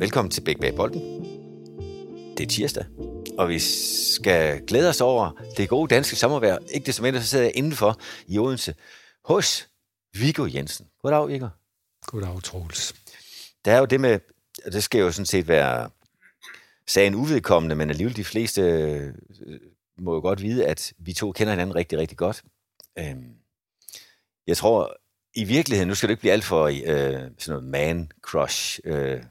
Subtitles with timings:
[0.00, 1.00] Velkommen til Bæk Bag Bolden.
[2.36, 2.84] Det er tirsdag,
[3.38, 3.58] og vi
[4.14, 6.58] skal glæde os over det gode danske sommervejr.
[6.70, 8.74] Ikke det som mindre, så sidder jeg indenfor i Odense
[9.24, 9.68] hos
[10.14, 10.86] Viggo Jensen.
[11.02, 11.48] Goddag, Viggo.
[12.06, 12.94] Goddag, Troels.
[13.64, 14.20] Der er jo det med,
[14.66, 15.90] og det skal jo sådan set være
[16.86, 19.14] sagen uvedkommende, men alligevel de fleste øh,
[19.98, 22.42] må jo godt vide, at vi to kender hinanden rigtig, rigtig godt.
[22.98, 23.34] Øhm,
[24.46, 24.96] jeg tror,
[25.34, 29.22] i virkeligheden, nu skal det ikke blive alt for øh, sådan noget man-crush, øh,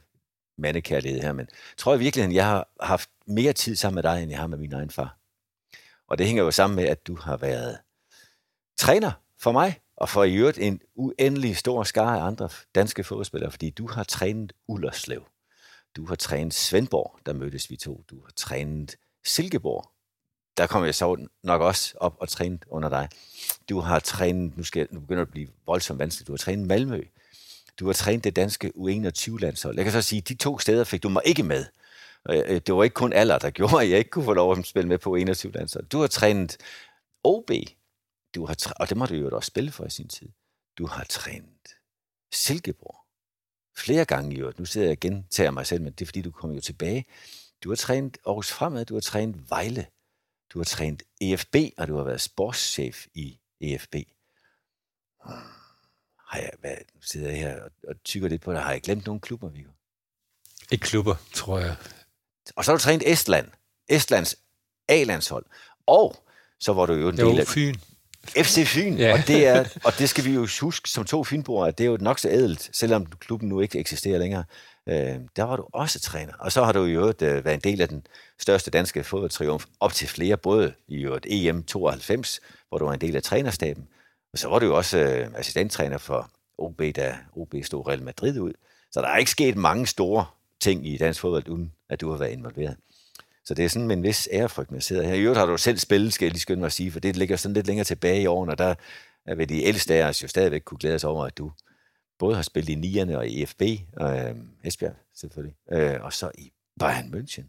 [0.60, 4.24] mandekærlighed her, men jeg tror i virkeligheden, jeg har haft mere tid sammen med dig,
[4.24, 5.18] end jeg har med min egen far.
[6.08, 7.78] Og det hænger jo sammen med, at du har været
[8.78, 13.52] træner for mig, og for i øvrigt en uendelig stor skare af andre danske fodboldspillere,
[13.52, 15.26] fordi du har trænet Ullerslev.
[15.96, 18.04] Du har trænet Svendborg, der mødtes vi to.
[18.10, 19.92] Du har trænet Silkeborg.
[20.58, 23.10] Der kommer jeg så nok også op og trænet under dig.
[23.70, 26.68] Du har trænet, nu, skal, nu begynder det at blive voldsomt vanskeligt, du har trænet
[26.68, 27.02] Malmø.
[27.80, 29.76] Du har trænet det danske U21-landshold.
[29.76, 31.66] Jeg kan så sige, at de to steder fik du mig ikke med.
[32.30, 34.66] Øh, det var ikke kun alder, der gjorde, at jeg ikke kunne få lov at
[34.66, 35.86] spille med på U21-landshold.
[35.86, 36.58] Du har trænet
[37.24, 37.52] OB,
[38.36, 40.30] du har træ- og det må du jo også spille for i sin tid.
[40.78, 41.76] Du har trænet
[42.32, 42.96] Silkeborg.
[43.78, 44.60] Flere gange i øvrigt.
[44.60, 47.06] Nu sidder jeg og gentager mig selv, men det er fordi, du kommer jo tilbage.
[47.64, 49.88] Du har trænet Aarhus Fremad, du har trænet Vejle.
[50.54, 53.96] Du har trænet EFB, og du har været sportschef i EFB.
[55.26, 55.59] Hmm.
[56.30, 58.62] Har jeg, hvad, nu sidder jeg her og, og tykker lidt på det.
[58.62, 59.72] Har jeg glemt nogle klubber, Viggo?
[60.72, 61.76] Ikke klubber, tror jeg.
[62.56, 63.48] Og så har du trænet Estland.
[63.90, 64.36] Estlands
[64.88, 65.46] A-landshold.
[65.88, 66.16] Og
[66.60, 67.76] så var du jo en del af Fyn.
[68.28, 68.94] FC Fyn.
[68.94, 69.14] Ja.
[69.14, 71.90] Og, det er, og det skal vi jo huske som to fynboere, at det er
[71.90, 74.44] jo nok så ædelt, selvom klubben nu ikke eksisterer længere.
[74.90, 76.34] Øh, der var du også træner.
[76.40, 78.08] Og så har du jo øh, været en del af den
[78.40, 83.02] største danske fodboldtriumf op til flere, både i øvrigt EM 92, hvor du var en
[83.02, 83.88] del af trænerstaben,
[84.34, 88.40] og så var du jo også øh, assistenttræner for OB, da OB stod Real Madrid
[88.40, 88.54] ud.
[88.92, 90.26] Så der er ikke sket mange store
[90.60, 92.78] ting i dansk fodbold, uden at du har været involveret.
[93.46, 95.14] Så det er sådan med en vis ærefrygt, man sidder her.
[95.14, 97.18] I øvrigt har du selv spillet, skal jeg lige skynde mig at sige, for det
[97.18, 98.76] ligger sådan lidt længere tilbage i årene, og der
[99.26, 101.52] er ved de ældste af os jo stadigvæk kunne glæde os over, at du
[102.20, 103.62] både har spillet i Nierne og i EFB,
[103.98, 107.46] og øh, Esbjerg selvfølgelig, øh, og så i Bayern München.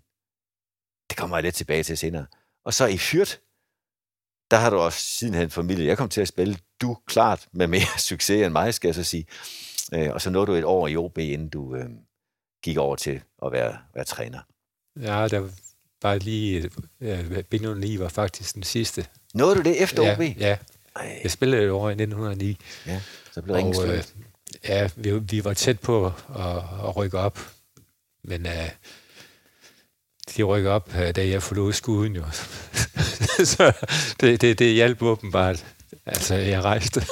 [1.11, 2.27] Det kommer jeg lidt tilbage til senere.
[2.65, 3.41] Og så i Fyrt,
[4.51, 5.87] der har du også sidenhen familie.
[5.87, 9.05] Jeg kom til at spille, du klart med mere succes end mig, skal jeg så
[9.05, 9.27] sige.
[9.95, 11.87] Øh, og så nåede du et år i OB, inden du øh,
[12.63, 14.41] gik over til at være, være træner.
[15.01, 15.49] Ja, der
[16.03, 16.71] var lige...
[17.01, 19.07] Ja, Benjamin 9 var faktisk den sidste.
[19.35, 20.21] Nåede du det efter ja, OB?
[20.21, 20.57] Ja,
[20.97, 22.59] Ej, jeg spillede et år i 1909.
[22.87, 23.01] ja,
[23.33, 24.05] så blev ringen Og, øh,
[24.69, 26.13] ja, vi, vi var tæt på at,
[26.85, 27.39] at rykke op.
[28.25, 28.53] Men uh,
[30.37, 32.25] de rykker op, uh, da jeg forlod skuden jo.
[33.57, 33.73] så
[34.21, 35.65] det, det, det hjalp åbenbart.
[36.07, 37.07] Altså, jeg rejste.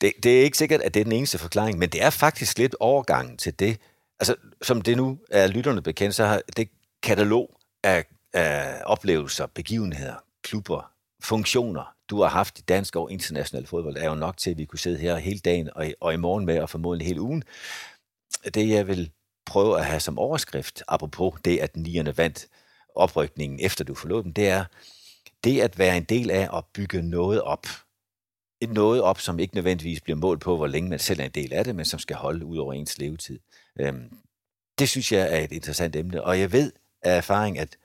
[0.00, 2.58] Det, det er ikke sikkert, at det er den eneste forklaring, men det er faktisk
[2.58, 3.78] lidt overgangen til det.
[4.20, 6.68] Altså, som det nu er lytterne bekendt, så har det
[7.02, 10.90] katalog af, af oplevelser, begivenheder, klubber,
[11.22, 14.64] funktioner, du har haft i dansk og international fodbold, er jo nok til, at vi
[14.64, 17.44] kunne sidde her hele dagen og, og i morgen med, og formodentlig hele ugen.
[18.54, 19.10] Det, jeg vil
[19.46, 22.46] prøve at have som overskrift, apropos det, at nierne vandt
[22.94, 24.64] oprykningen, efter du forlod dem, det er
[25.46, 27.66] det at være en del af at bygge noget op.
[28.60, 31.30] Et noget op, som ikke nødvendigvis bliver målt på, hvor længe man selv er en
[31.30, 33.38] del af det, men som skal holde ud over ens levetid.
[33.80, 34.18] Øhm,
[34.78, 37.76] det synes jeg er et interessant emne, og jeg ved af erfaring, at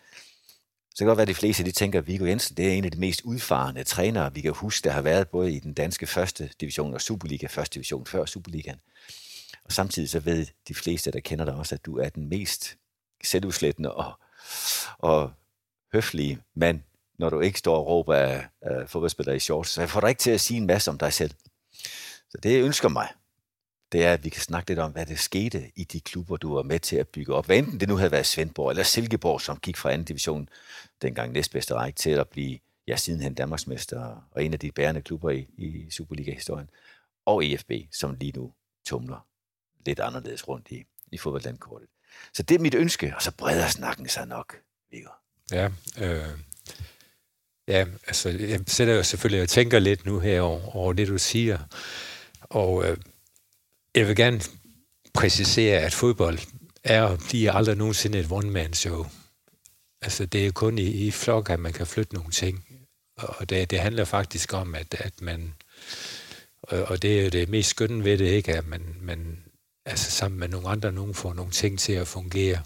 [0.95, 2.85] så kan godt være, at de fleste de tænker, at Viggo Jensen det er en
[2.85, 6.07] af de mest udfarende trænere, vi kan huske, der har været både i den danske
[6.07, 8.79] første division og Superliga, første division før Superligaen.
[9.63, 12.77] Og samtidig så ved de fleste, der kender dig også, at du er den mest
[13.23, 14.19] selvudslættende og,
[14.97, 15.31] og
[15.93, 16.81] høflige mand,
[17.21, 19.69] når du ikke står og råber af, af fodboldspillere i shorts.
[19.69, 21.31] Så jeg får dig ikke til at sige en masse om dig selv.
[22.29, 23.07] Så det, jeg ønsker mig,
[23.91, 26.55] det er, at vi kan snakke lidt om, hvad der skete i de klubber, du
[26.55, 27.45] var med til at bygge op.
[27.45, 30.49] Hvad enten det nu havde været Svendborg eller Silkeborg, som gik fra anden division,
[31.01, 35.29] dengang næstbedste række, til at blive ja, sidenhen Danmarksmester og en af de bærende klubber
[35.29, 36.69] i, i Superliga-historien.
[37.25, 38.53] Og EFB, som lige nu
[38.85, 39.27] tumler
[39.85, 41.87] lidt anderledes rundt i, i fodboldlandkortet.
[42.33, 44.57] Så det er mit ønske, og så breder snakken sig nok,
[44.91, 45.09] Viggo.
[45.51, 45.69] Ja,
[46.01, 46.29] øh,
[47.71, 51.17] ja, altså, jeg sætter jo selvfølgelig og tænker lidt nu her over, over det, du
[51.17, 51.59] siger.
[52.41, 52.97] Og øh,
[53.95, 54.41] jeg vil gerne
[55.13, 56.39] præcisere, at fodbold
[56.83, 59.05] er og bliver aldrig nogensinde et one-man-show.
[60.01, 62.65] Altså, det er kun i, i flok, at man kan flytte nogle ting.
[63.17, 65.53] Og det, det handler faktisk om, at, at man...
[66.63, 68.57] Og, og det er jo det mest skønne ved det, ikke?
[68.57, 69.43] At man, man
[69.85, 72.61] altså sammen med nogle andre, nogen får nogle ting til at fungere.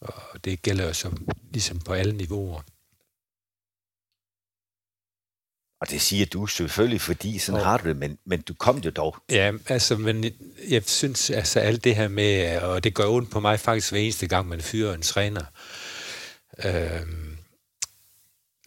[0.00, 1.10] Og det gælder jo så
[1.50, 2.62] ligesom på alle niveauer.
[5.80, 8.90] Og det siger du selvfølgelig, fordi sådan har du det, men, men du kom jo
[8.90, 9.16] dog.
[9.30, 10.24] Ja, altså, men
[10.68, 14.00] jeg synes, altså alt det her med, og det gør ondt på mig faktisk hver
[14.00, 15.44] eneste gang, man fyrer en træner.
[16.64, 17.36] Øhm,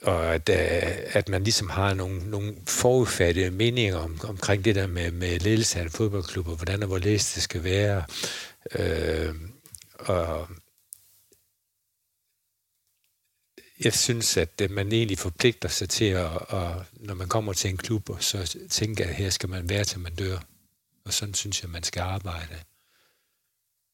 [0.01, 4.88] og at, øh, at man ligesom har nogle, nogle forudfattede meninger om, omkring det der
[4.88, 8.04] med, med ledelse af en fodboldklub, og hvordan og hvorledes det skal være.
[8.75, 9.36] Øh,
[10.00, 10.48] og
[13.79, 17.69] jeg synes, at øh, man egentlig forpligter sig til, at, at når man kommer til
[17.69, 20.37] en klub, og så tænker at her skal man være, til man dør.
[21.05, 22.59] Og sådan synes jeg, man skal arbejde.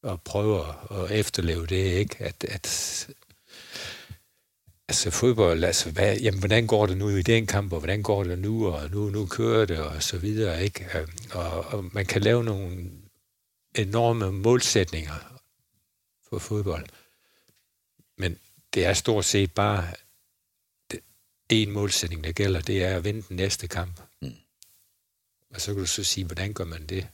[0.04, 2.16] Og prøve at efterleve det, ikke?
[2.20, 2.68] At, at
[4.90, 8.24] Altså fodbold, altså hvad, jamen, hvordan går det nu i den kamp, og hvordan går
[8.24, 10.86] det nu, og nu, nu kører det, og så videre, ikke?
[10.96, 12.92] Øhm, og, og man kan lave nogle
[13.76, 15.40] enorme målsætninger
[16.30, 16.86] for fodbold.
[18.74, 19.94] Det er stort set bare
[21.50, 24.02] en målsætning, der gælder, det er at vinde den næste kamp.
[24.22, 24.36] Mm.
[25.54, 27.08] Og så kan du så sige, hvordan gør man det?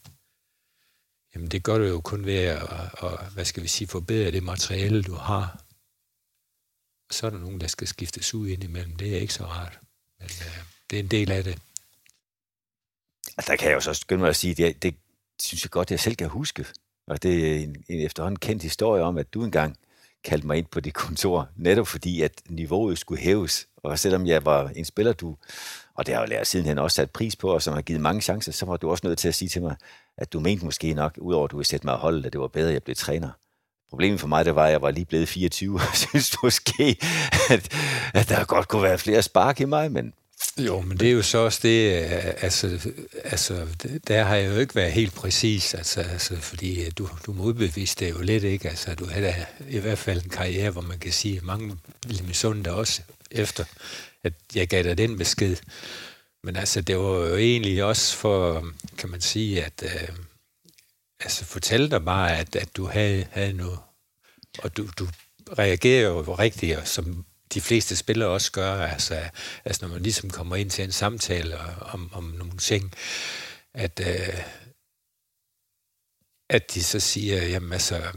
[1.35, 4.31] Jamen det gør du jo kun ved at, at, at hvad skal vi sige, forbedre
[4.31, 5.65] det materiale, du har
[7.11, 8.95] så er der nogen, der skal skiftes ud ind imellem.
[8.95, 9.79] Det er ikke så rart.
[10.19, 11.57] Men øh, det er en del af det.
[13.37, 14.95] Altså, der kan jeg jo så skynde mig at sige, det, det
[15.41, 16.65] synes jeg godt, jeg selv kan huske.
[17.07, 19.77] Og det er en, en efterhånden kendt historie om, at du engang
[20.25, 23.67] kaldte mig ind på det kontor, netop fordi, at niveauet skulle hæves.
[23.83, 25.35] Og selvom jeg var en spiller, du,
[25.95, 28.01] og det har jeg jo lært sidenhen også sat pris på, og som har givet
[28.01, 29.75] mange chancer, så var du også nødt til at sige til mig,
[30.17, 32.41] at du mente måske nok, udover at du ville sætte mig at holde, at det
[32.41, 33.29] var bedre, at jeg blev træner.
[33.89, 36.97] Problemet for mig, det var, at jeg var lige blevet 24, og synes måske,
[37.49, 37.73] at,
[38.13, 40.13] at der godt kunne være flere spark i mig, men...
[40.59, 42.91] Jo, men det er jo så også det, øh, altså,
[43.23, 43.67] altså
[44.07, 48.05] der har jeg jo ikke været helt præcis, altså, altså fordi øh, du, du modbeviste
[48.05, 48.69] det jo lidt, ikke?
[48.69, 52.25] Altså, du havde i hvert fald en karriere, hvor man kan sige, at mange ville
[52.25, 53.63] misunde dig også efter,
[54.23, 55.55] at jeg gav dig den besked.
[56.43, 58.67] Men altså, det var jo egentlig også for,
[58.97, 59.83] kan man sige, at...
[59.83, 60.15] Øh,
[61.19, 63.79] altså fortælle dig bare, at, at du havde, havde noget,
[64.59, 65.07] og du, du
[65.59, 69.29] reagerer jo rigtigt, som de fleste spillere også gør, altså,
[69.65, 72.93] altså når man ligesom kommer ind til en samtale om, om nogle ting,
[73.73, 74.43] at, øh,
[76.49, 78.11] at de så siger, jamen altså,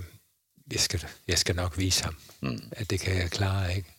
[0.73, 2.73] jeg skal, jeg skal nok vise ham, mm.
[2.73, 3.95] at det kan jeg klare, ikke?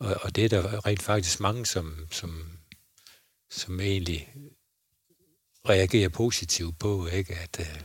[0.00, 2.58] Og, og det er der rent faktisk mange, som, som,
[3.50, 4.34] som egentlig
[5.68, 7.34] reagerer positivt på, ikke?
[7.34, 7.80] At, øh,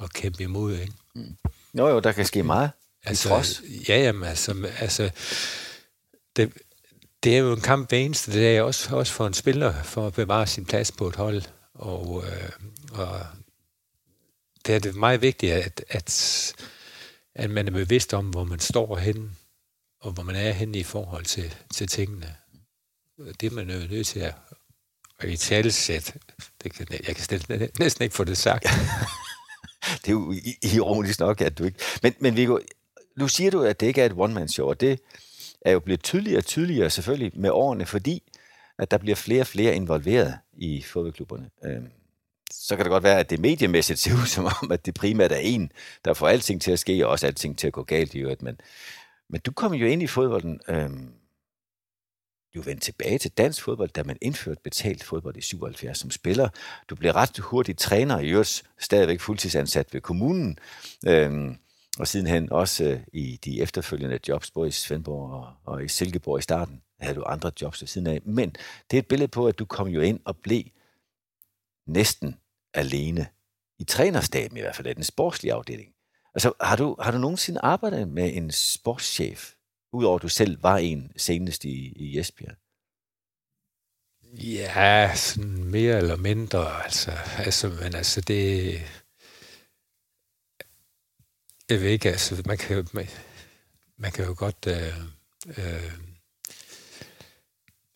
[0.00, 0.78] at kæmpe imod.
[0.78, 0.92] Ikke?
[1.14, 1.36] Mm.
[1.74, 2.70] Jo, jo, der kan ske meget.
[3.04, 3.62] Altså, trods.
[3.88, 5.10] Ja, jamen, altså, altså
[6.36, 6.52] det,
[7.22, 10.12] det er jo en kamp hver eneste dag, også, også for en spiller, for at
[10.12, 11.42] bevare sin plads på et hold.
[11.74, 12.50] Og, øh,
[12.92, 13.20] og
[14.66, 16.54] det er det meget vigtigt, at, at,
[17.34, 19.30] at man er bevidst om, hvor man står henne,
[20.00, 22.36] og hvor man er henne i forhold til, til tingene.
[23.40, 24.34] Det er man nødt til at,
[25.18, 26.16] at i talsæt.
[26.62, 28.64] Det kan, jeg kan næsten ikke få det sagt.
[30.02, 31.78] det er jo ironisk nok, at du ikke...
[32.02, 32.58] Men, men Viggo,
[33.16, 35.00] nu siger du, at det ikke er et one-man-show, og det
[35.66, 38.22] er jo blevet tydeligere og tydeligere selvfølgelig med årene, fordi
[38.78, 41.50] at der bliver flere og flere involveret i fodboldklubberne.
[41.64, 41.88] Øhm,
[42.52, 45.32] så kan det godt være, at det mediemæssigt ser ud som om, at det primært
[45.32, 45.72] er en,
[46.04, 48.42] der får alting til at ske, og også alting til at gå galt i øvrigt.
[48.42, 48.60] Men,
[49.30, 51.12] men du kom jo ind i fodbolden øhm,
[52.56, 56.48] du vendte tilbage til dansk fodbold, da man indførte betalt fodbold i 77 som spiller.
[56.90, 60.58] Du blev ret hurtigt træner, i øvrigt stadigvæk fuldtidsansat ved kommunen,
[61.06, 61.56] øhm,
[61.98, 66.38] og sidenhen også øh, i de efterfølgende jobs, både i Svendborg og, og i Silkeborg
[66.38, 68.20] i starten, havde du andre jobs ved siden af.
[68.24, 68.50] Men
[68.90, 70.64] det er et billede på, at du kom jo ind og blev
[71.86, 72.36] næsten
[72.74, 73.26] alene
[73.78, 75.92] i trænerstaben i hvert fald, i den sportslige afdeling.
[76.34, 79.52] Altså, har du, har du nogensinde arbejdet med en sportschef?
[79.92, 82.56] Udover at du selv var en senest i, i Esbjerg.
[84.32, 86.84] Ja, sådan mere eller mindre.
[86.84, 88.74] Altså, altså, men altså det...
[91.70, 93.08] Jeg ved ikke, altså, man kan, man,
[93.98, 94.66] man kan jo godt...
[94.66, 94.92] Øh,
[95.58, 95.92] øh,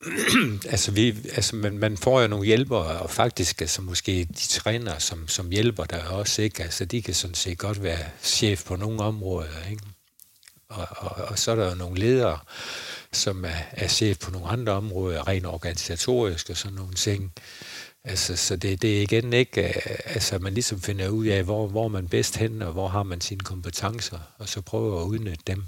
[0.72, 4.98] altså, vi, altså man, man får jo nogle hjælpere, og faktisk altså måske de træner,
[4.98, 6.62] som, som hjælper der også, ikke?
[6.62, 9.82] Altså, de kan sådan set godt være chef på nogle områder, ikke?
[10.68, 12.38] Og, og, og så er der jo nogle ledere,
[13.12, 17.32] som er, er chef på nogle andre områder, rent organisatorisk og sådan nogle ting.
[18.04, 21.68] Altså, så det, det er igen ikke, øh, altså man ligesom finder ud af, hvor,
[21.68, 25.44] hvor man bedst hen, og hvor har man sine kompetencer, og så prøver at udnytte
[25.46, 25.64] dem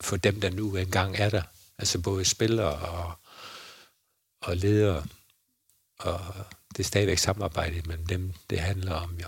[0.00, 1.42] for dem, der nu engang er der.
[1.78, 3.12] Altså både spillere og,
[4.42, 5.04] og ledere,
[5.98, 6.20] og
[6.68, 9.26] det er stadigvæk samarbejdet mellem dem, det handler om, ja.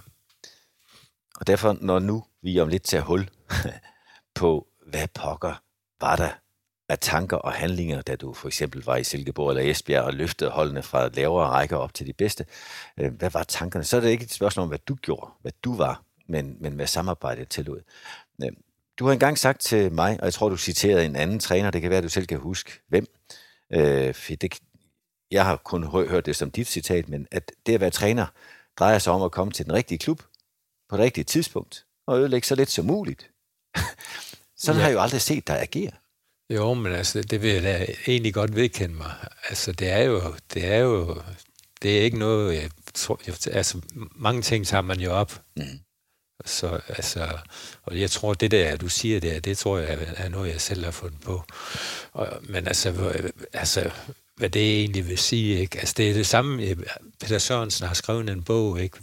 [1.36, 3.30] Og derfor, når nu vi om lidt tager hul
[4.34, 5.62] på, hvad pokker
[6.00, 6.30] var der
[6.88, 10.50] af tanker og handlinger, da du for eksempel var i Silkeborg eller Esbjerg og løftede
[10.50, 12.46] holdene fra lavere rækker op til de bedste?
[12.96, 13.84] Øh, hvad var tankerne?
[13.84, 16.72] Så er det ikke et spørgsmål om, hvad du gjorde, hvad du var, men, men
[16.72, 17.80] hvad samarbejdet tillod.
[18.44, 18.52] Øh,
[18.98, 21.80] du har engang sagt til mig, og jeg tror, du citerede en anden træner, det
[21.80, 23.06] kan være, at du selv kan huske, hvem.
[23.72, 24.58] Øh, det,
[25.30, 28.26] jeg har kun hørt det som dit citat, men at det at være træner
[28.78, 30.22] drejer sig om at komme til den rigtige klub
[30.88, 33.30] på det rigtige tidspunkt og ødelægge så lidt som muligt.
[34.56, 34.82] Sådan ja.
[34.82, 35.90] har jeg jo aldrig set dig agere.
[36.50, 39.14] Jo, men altså, det vil jeg da egentlig godt vedkende mig.
[39.48, 41.22] Altså, det er jo, det er jo,
[41.82, 43.80] det er ikke noget, jeg tror, jeg, altså,
[44.16, 45.42] mange ting tager man jo op.
[45.56, 45.80] Mm.
[46.44, 47.38] Så, altså,
[47.82, 50.84] og jeg tror, det der, du siger der, det tror jeg er noget, jeg selv
[50.84, 51.42] har fundet på.
[52.12, 53.12] Og, men altså,
[53.52, 53.90] altså,
[54.36, 55.78] hvad det egentlig vil sige, ikke?
[55.78, 56.76] Altså, det er det samme,
[57.20, 58.98] Peter Sørensen har skrevet en bog, ikke?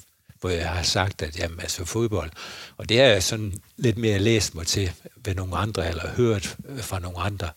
[0.46, 2.32] Hvor jeg har sagt, at jamen, altså fodbold,
[2.78, 6.58] og det er jeg sådan lidt mere læst mig til ved nogle andre, eller hørt
[6.78, 7.50] fra nogle andre.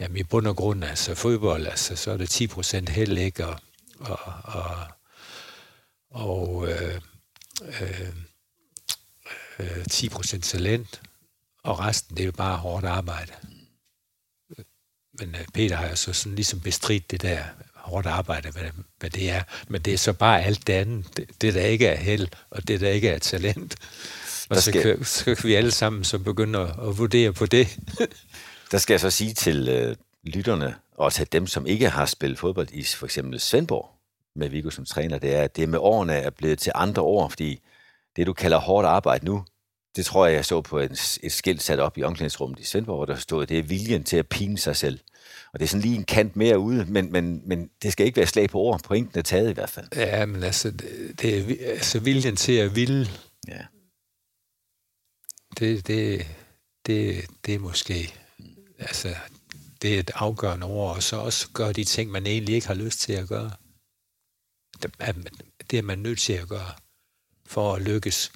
[0.00, 3.46] Jamen i bund og grund, altså fodbold, altså, så er det 10 procent held, ikke?
[3.46, 3.60] Og,
[4.00, 4.76] og, og,
[6.10, 7.00] og øh,
[7.80, 8.08] øh,
[9.58, 11.02] øh, 10 procent talent,
[11.62, 13.32] og resten, det er jo bare hårdt arbejde.
[15.18, 17.44] Men øh, Peter har jo så sådan ligesom bestridt det der
[17.84, 18.62] hårdt arbejde, hvad,
[18.98, 19.42] hvad det er.
[19.68, 21.16] Men det er så bare alt det andet.
[21.16, 23.76] Det, det der ikke er held, og det der ikke er talent.
[24.50, 27.78] Og så kan, så kan vi alle sammen så begynde at, at vurdere på det.
[28.70, 32.38] der skal jeg så sige til øh, lytterne, og til dem, som ikke har spillet
[32.38, 33.90] fodbold i for eksempel Svendborg,
[34.36, 37.28] med Viggo som træner, det er, at det med årene er blevet til andre år,
[37.28, 37.60] fordi
[38.16, 39.44] det, du kalder hårdt arbejde nu,
[39.96, 42.96] det tror jeg, jeg så på et, et skilt sat op i omklædningsrummet i Svendborg,
[42.96, 45.00] hvor der stod, det er viljen til at pine sig selv.
[45.52, 48.16] Og det er sådan lige en kant mere ude, men, men, men det skal ikke
[48.16, 48.82] være slag på ord.
[48.82, 49.86] Pointen er taget i hvert fald.
[49.96, 53.06] Ja, men altså, det, er altså viljen til at ville.
[53.48, 53.60] Ja.
[55.58, 56.26] Det, det,
[56.86, 58.14] det, det er måske,
[58.78, 59.14] altså,
[59.82, 62.74] det er et afgørende ord, og så også gøre de ting, man egentlig ikke har
[62.74, 63.50] lyst til at gøre.
[64.82, 64.92] Det
[65.70, 66.72] det er man nødt til at gøre
[67.46, 68.32] for at lykkes.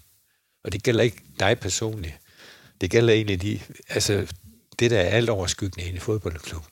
[0.68, 2.14] Og det gælder ikke dig personligt.
[2.80, 4.32] Det gælder egentlig de, altså,
[4.78, 6.62] det, der er alt overskyggende i en fodboldklub.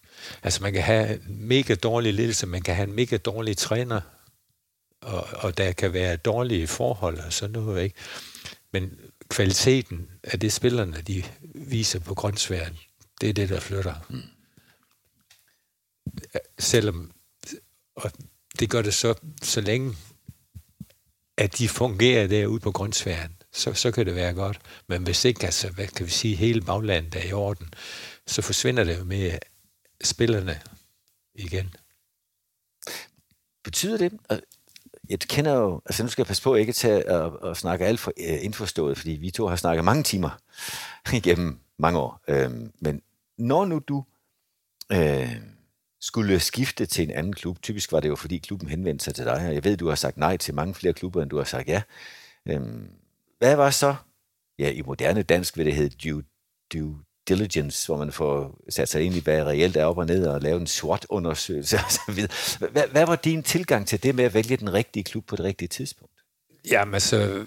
[0.42, 4.00] Altså man kan have mega dårlig ledelse, man kan have en mega dårlig træner,
[5.02, 7.96] og, og der kan være dårlige forhold og sådan noget, ikke?
[8.72, 11.24] Men kvaliteten af det, spillerne de
[11.54, 12.78] viser på grøntsværen,
[13.20, 13.94] det er det, der flytter.
[14.08, 14.22] Mm.
[16.58, 17.12] Selvom,
[17.96, 18.12] og
[18.58, 19.96] det gør det så, så længe,
[21.36, 24.58] at de fungerer derude på grøntsværen, så, så kan det være godt.
[24.86, 27.68] Men hvis ikke, altså, hvad kan vi sige, hele baglandet er i orden,
[28.26, 29.38] så forsvinder det jo med
[30.04, 30.60] spillerne
[31.34, 31.74] igen.
[33.64, 34.12] Betyder det,
[35.08, 38.00] jeg kender jo, altså nu skal jeg passe på ikke til at, at snakke alt
[38.00, 40.30] for uh, indforstået, fordi vi to har snakket mange timer
[41.12, 42.20] igennem mange år.
[42.28, 43.02] Uh, men
[43.38, 44.04] når nu du
[44.94, 45.36] uh,
[46.00, 49.24] skulle skifte til en anden klub, typisk var det jo fordi klubben henvendte sig til
[49.24, 51.44] dig, og jeg ved, du har sagt nej til mange flere klubber, end du har
[51.44, 51.82] sagt ja.
[52.50, 52.60] Uh,
[53.38, 53.94] hvad var så,
[54.58, 56.24] ja i moderne dansk vil det hedde due,
[56.72, 60.26] due diligence, hvor man får sat sig ind i, hvad reelt er op og ned,
[60.26, 62.26] og lave en SWOT-undersøgelse osv.
[62.70, 65.44] Hvad, hvad var din tilgang til det med at vælge den rigtige klub på det
[65.44, 66.12] rigtige tidspunkt?
[66.70, 67.44] Jamen altså,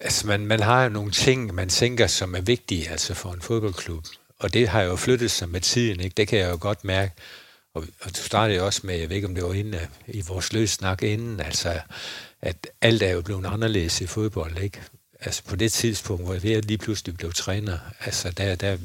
[0.00, 3.40] altså man, man har jo nogle ting, man tænker, som er vigtige altså for en
[3.40, 4.04] fodboldklub.
[4.38, 6.14] Og det har jo flyttet sig med tiden, ikke?
[6.14, 7.12] det kan jeg jo godt mærke.
[7.74, 10.14] Og, og du startede jo også med, jeg ved ikke om det var inde øh,
[10.14, 11.80] i vores løs snak inden, altså
[12.42, 14.80] at alt er jo blevet anderledes i fodbold, ikke?
[15.20, 18.78] altså på det tidspunkt, hvor jeg lige pludselig blev træner, altså der, der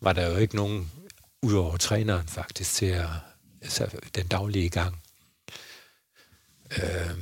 [0.00, 0.90] var der jo ikke nogen,
[1.42, 3.06] udover træneren faktisk, til at,
[3.62, 5.02] altså den daglige gang.
[6.76, 7.18] Øh,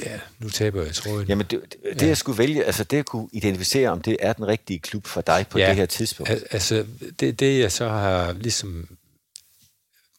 [0.00, 1.28] ja, nu taber jeg tråden.
[1.28, 2.06] Jamen det, det ja.
[2.06, 5.20] jeg skulle vælge, altså det at kunne identificere, om det er den rigtige klub for
[5.20, 6.30] dig på ja, det her tidspunkt.
[6.30, 6.86] Al- altså
[7.20, 8.98] det, det jeg så har ligesom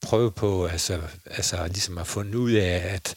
[0.01, 3.15] prøvet på, altså, altså ligesom at fundet ud af, at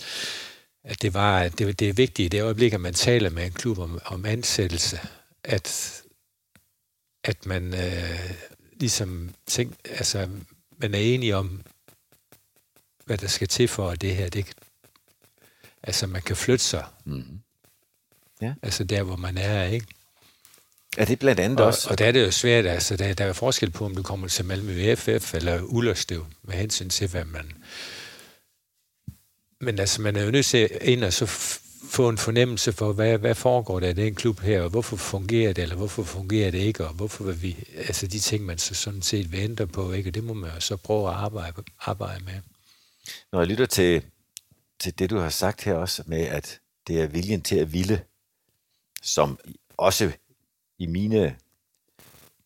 [0.85, 3.53] at det var det, det er vigtigt i det øjeblik, at man taler med en
[3.53, 5.01] klub om, om ansættelse,
[5.45, 6.03] at,
[7.25, 8.31] at man øh,
[8.81, 10.29] ligesom tænk, altså,
[10.79, 11.63] man er enig om,
[13.05, 14.47] hvad der skal til for, at det her, det,
[15.83, 16.85] altså man kan flytte sig.
[17.05, 17.41] Mm-hmm.
[18.41, 18.55] Ja.
[18.63, 19.87] Altså der, hvor man er, ikke?
[20.97, 21.91] Er det blandt andet og, også?
[21.91, 24.29] Og der er det jo svært, altså der, der er forskel på, om du kommer
[24.29, 27.53] til Malmø FF eller Ullerslev, med hensyn til, hvad man,
[29.63, 31.27] men altså, man er jo nødt til ind og så
[31.85, 35.53] få en fornemmelse for, hvad, hvad foregår der i den klub her, og hvorfor fungerer
[35.53, 38.75] det, eller hvorfor fungerer det ikke, og hvorfor vil vi, altså de ting, man så
[38.75, 40.11] sådan set venter på, ikke?
[40.11, 42.33] og det må man jo så prøve at arbejde, arbejde med.
[43.33, 44.03] Når jeg lytter til,
[44.81, 48.03] til det, du har sagt her også, med at det er viljen til at ville,
[49.03, 49.39] som
[49.77, 50.13] også
[50.79, 51.37] i mine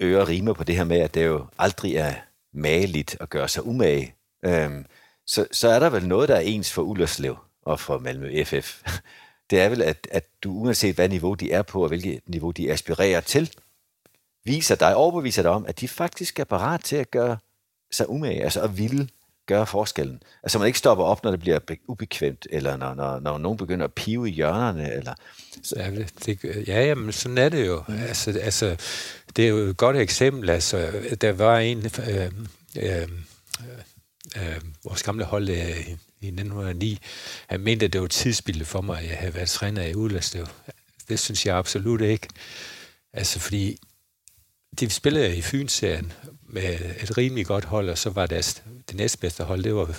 [0.02, 2.14] ører rimer på det her med, at det jo aldrig er
[2.52, 4.14] mageligt at gøre sig umage.
[4.44, 4.86] Øhm,
[5.26, 8.82] så, så er der vel noget, der er ens for Ullerslev og for Malmø FF.
[9.50, 12.50] Det er vel, at, at du uanset hvad niveau de er på, og hvilket niveau
[12.50, 13.50] de aspirerer til,
[14.44, 17.38] viser dig, overbeviser dig om, at de faktisk er parat til at gøre
[17.90, 19.08] sig umage, altså at ville
[19.46, 20.22] gøre forskellen.
[20.42, 23.84] Altså man ikke stopper op, når det bliver ubekvemt, eller når, når, når nogen begynder
[23.84, 24.92] at pive i hjørnerne.
[24.92, 25.14] Eller,
[25.62, 25.74] så.
[25.78, 25.90] Ja,
[26.26, 27.82] det, ja, jamen, sådan er det jo.
[27.88, 27.98] Mm.
[27.98, 28.76] Altså, altså,
[29.36, 30.50] det er jo et godt eksempel.
[30.50, 31.78] Altså, der var en,
[32.08, 32.30] øh,
[32.76, 33.08] øh,
[34.36, 35.88] øh, vores gamle hold øh,
[36.20, 36.98] i 1909,
[37.46, 40.46] han mente, at det var tidsspilde for mig, at jeg havde været træner i udlandsliv.
[41.08, 42.28] Det synes jeg absolut ikke.
[43.12, 43.78] Altså, fordi
[44.80, 49.44] de spillede i Fynserien med et rimelig godt hold, og så var deres, det næstbedste
[49.44, 49.94] hold, det var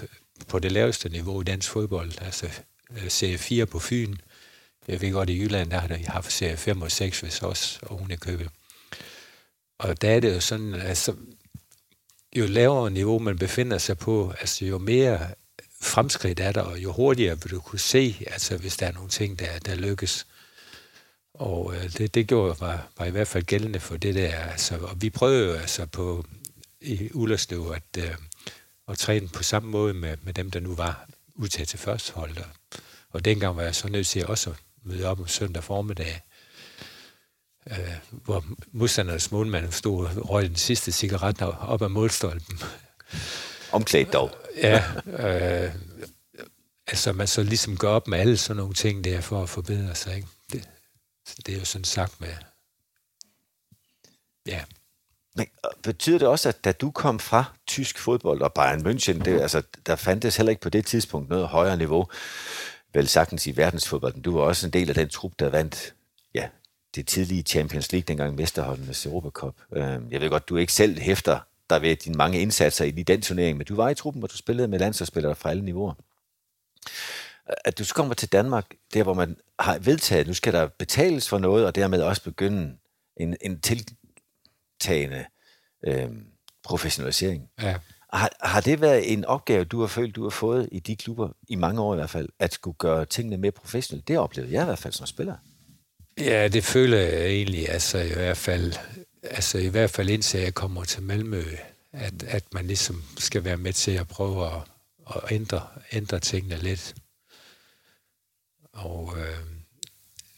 [0.48, 2.50] på det laveste niveau i dansk fodbold, altså
[2.92, 4.16] øh, serie 4 på Fyn.
[4.88, 7.80] Jeg ved godt, i Jylland, der har de haft serie 5 og 6, hvis også
[7.82, 8.50] og hun er købet.
[9.80, 11.16] Og der er det jo sådan, altså,
[12.36, 15.28] jo lavere niveau man befinder sig på, altså jo mere
[15.82, 19.10] fremskridt er der, og jo hurtigere vil du kunne se, altså hvis der er nogle
[19.10, 20.28] ting, der, der lykkes.
[21.34, 24.36] Og øh, det, det gjorde var, var i hvert fald gældende for det der.
[24.36, 26.26] Altså, og vi prøvede jo altså på
[26.82, 28.16] i Ullerslev at, øh,
[28.88, 32.38] at træne på samme måde med, med dem, der nu var udtaget til førsteholdet.
[32.38, 32.80] Og,
[33.10, 36.22] og dengang var jeg så nødt til også at møde op om søndag formiddag,
[37.72, 42.60] øh, hvor modstandernes målmand stod og røg den sidste cigaret op ad målstolpen.
[43.72, 44.32] Omklædt dog.
[44.58, 45.74] ja, øh,
[46.88, 49.96] altså man så ligesom gør op med alle sådan nogle ting der for at forbedre
[49.96, 50.16] sig.
[50.16, 50.28] Ikke?
[50.52, 50.70] Det,
[51.46, 52.30] det er jo sådan sagt med,
[54.48, 54.64] ja.
[55.36, 55.48] Men
[55.84, 59.62] betyder det også, at da du kom fra tysk fodbold og Bayern München, det, altså,
[59.86, 62.08] der fandtes heller ikke på det tidspunkt noget højere niveau,
[62.94, 64.22] vel sagtens i verdensfodbolden.
[64.22, 65.94] Du var også en del af den trup, der vandt
[66.98, 69.56] det tidlige Champions League, dengang Vesterholdenes Europacup.
[69.76, 71.40] Øhm, jeg ved godt, du ikke selv hæfter
[71.70, 74.38] dig ved dine mange indsatser i den turnering, men du var i truppen, hvor du
[74.38, 75.94] spillede med landsholdsspillere fra alle niveauer.
[77.66, 80.68] At du så kommer til Danmark, der hvor man har vedtaget, at nu skal der
[80.68, 82.78] betales for noget, og dermed også begynde
[83.18, 85.26] en, en tiltagende
[85.88, 86.10] øh,
[86.64, 87.50] professionalisering.
[87.62, 87.76] Ja.
[88.14, 91.30] Har, har det været en opgave, du har følt, du har fået i de klubber,
[91.48, 94.04] i mange år i hvert fald, at skulle gøre tingene mere professionelle?
[94.08, 95.36] Det oplevede jeg i hvert fald som spiller.
[96.18, 98.74] Ja, det føler jeg egentlig, altså i hvert fald,
[99.24, 101.44] altså i hvert fald indtil jeg kommer til Malmø,
[101.92, 104.62] at, at man ligesom skal være med til at prøve at,
[105.16, 106.96] at ændre, ændre tingene lidt.
[108.74, 109.38] Og øh,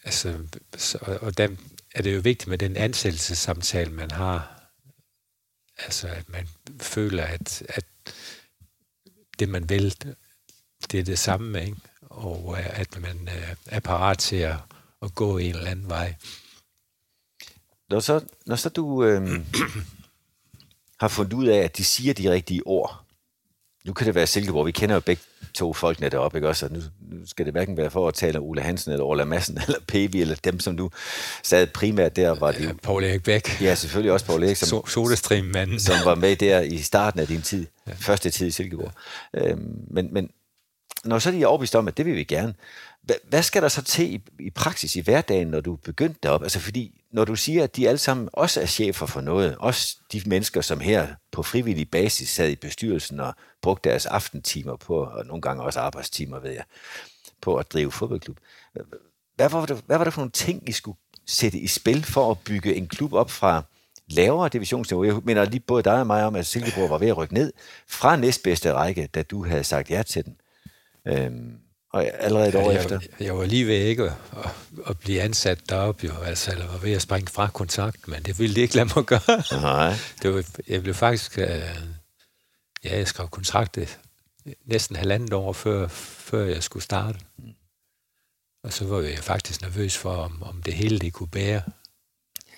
[0.03, 0.37] altså,
[0.77, 1.47] så, og der
[1.95, 4.69] er det jo vigtigt med den ansættelsessamtale, man har.
[5.77, 6.47] Altså, at man
[6.81, 7.85] føler, at, at
[9.39, 9.95] det, man vil,
[10.91, 11.77] det er det samme, ikke?
[12.01, 14.55] og øh, at man øh, er parat til at,
[15.01, 16.15] at gå en eller anden vej.
[17.89, 19.21] Når så, når så du øh,
[21.01, 23.05] har fundet ud af, at de siger de rigtige ord,
[23.85, 26.67] nu kan det være Silkeborg, vi kender jo begge to folkene deroppe, ikke også?
[26.71, 29.57] nu, nu skal det hverken være for at tale om Ole Hansen, eller Ola Madsen,
[29.67, 30.89] eller Pevi, eller dem, som du
[31.43, 33.61] sad primært der, var det ja, Paul Erik Bæk.
[33.61, 35.07] Ja, selvfølgelig også Paul Erik, som, so
[35.43, 35.79] manden.
[35.79, 37.91] som var med der i starten af din tid, ja.
[37.99, 38.91] første tid i Silkeborg.
[39.33, 39.49] Ja.
[39.49, 40.29] Øhm, men, men
[41.05, 42.53] når så de er overbevist om, at det vil vi gerne,
[43.29, 46.43] hvad skal der så til i, i praksis i hverdagen, når du er begyndt derop?
[46.43, 49.97] Altså fordi, når du siger, at de alle sammen også er chefer for noget, også
[50.11, 55.03] de mennesker, som her på frivillig basis sad i bestyrelsen og brugte deres aftentimer på,
[55.03, 56.63] og nogle gange også arbejdstimer, ved jeg,
[57.41, 58.37] på at drive fodboldklub.
[59.35, 62.31] Hvad var, det, hvad var det for nogle ting, I skulle sætte i spil for
[62.31, 63.63] at bygge en klub op fra
[64.07, 65.03] lavere divisionsniveau?
[65.03, 67.53] Jeg mener lige både dig og mig om, at Silkeborg var ved at rykke ned
[67.87, 70.35] fra næstbedste række, da du havde sagt ja til den.
[71.07, 71.59] Øhm,
[71.93, 72.99] og allerede et år jeg, efter.
[73.19, 74.51] Jeg var lige ved ikke at, at,
[74.87, 78.39] at blive ansat deroppe, jo, altså, eller var ved at springe fra kontakt, men det
[78.39, 79.43] ville de ikke lade mig gøre.
[79.61, 79.95] Nej.
[80.21, 81.37] Det var, jeg blev faktisk...
[81.37, 81.43] Uh,
[82.83, 83.99] ja, jeg skrev kontraktet
[84.65, 87.19] næsten halvandet år før, før jeg skulle starte.
[88.63, 91.61] Og så var jeg faktisk nervøs for, om, om det hele det kunne bære.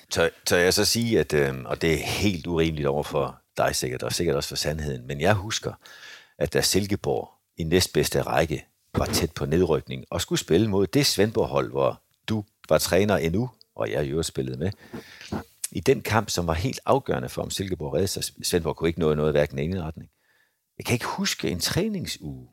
[0.10, 3.76] Tør, tør jeg så sige, at, øh, og det er helt urimeligt over for dig
[3.76, 5.74] sikkert, og sikkert også for sandheden, men jeg husker,
[6.38, 8.66] at da Silkeborg i næstbedste række
[8.98, 13.50] var tæt på nedrykning og skulle spille mod det Svendborg-hold, hvor du var træner endnu,
[13.76, 14.72] og jeg jo spillet med.
[15.72, 18.24] I den kamp, som var helt afgørende for, om Silkeborg redde sig.
[18.44, 20.10] Svendborg kunne ikke nå noget, hverken i en retning.
[20.78, 22.48] Jeg kan ikke huske en træningsuge,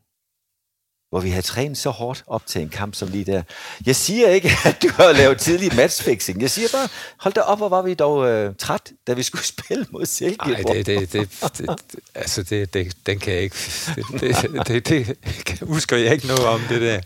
[1.10, 3.42] hvor vi havde trænet så hårdt op til en kamp som lige der.
[3.86, 6.40] Jeg siger ikke, at du har lavet tidlig matchfixing.
[6.42, 9.44] Jeg siger bare, hold da op, hvor var vi dog øh, træt, da vi skulle
[9.56, 10.74] spille mod Silkeborg.
[10.74, 13.56] Nej, det, det, det, det, altså det, det, den kan jeg ikke...
[13.96, 17.00] Det, det, det, det, husker jeg ikke noget om, det der.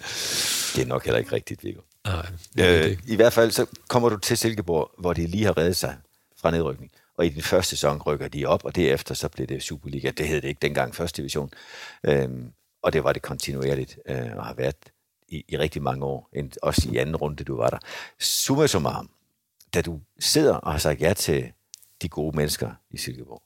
[0.76, 1.80] Det er nok heller ikke rigtigt, Viggo.
[2.04, 2.26] Nej,
[2.58, 2.96] øh.
[3.06, 5.96] I hvert fald så kommer du til Silkeborg, hvor de lige har reddet sig
[6.40, 6.90] fra nedrykning.
[7.18, 10.10] og i den første sæson rykker de op, og derefter så blev det Superliga.
[10.10, 11.50] Det hed det ikke dengang første division.
[12.04, 12.52] Øhm,
[12.82, 14.76] og det var det kontinuerligt, øh, og har været
[15.28, 16.30] i, i rigtig mange år,
[16.62, 17.78] også i anden runde, du var der.
[18.18, 19.10] Summa summarum,
[19.74, 21.52] da du sidder og har sagt ja til
[22.02, 23.42] de gode mennesker i Silkeborg,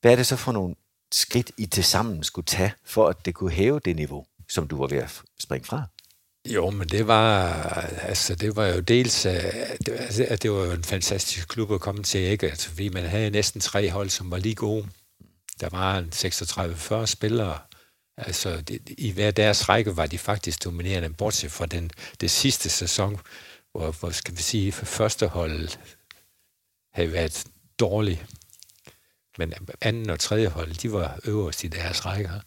[0.00, 0.74] hvad er det så for nogle
[1.12, 4.76] skridt, I til sammen skulle tage, for at det kunne hæve det niveau, som du
[4.76, 5.82] var ved at springe fra?
[6.48, 7.52] Jo, men det var,
[8.02, 11.80] altså, det var jo dels, at det, altså, at det var en fantastisk klub at
[11.80, 12.50] komme til, ikke?
[12.50, 14.88] Altså, fordi man havde næsten tre hold, som var lige gode.
[15.60, 16.12] Der var en
[17.02, 17.58] 36-40 spillere.
[18.16, 22.70] Altså, det, i hver deres række var de faktisk dominerende, bortset fra den, det sidste
[22.70, 23.20] sæson,
[23.72, 25.68] hvor, hvor skal vi sige, for første hold
[26.92, 27.44] havde været
[27.78, 28.26] dårligt.
[29.38, 32.40] Men anden og tredje hold, de var øverst i deres rækker.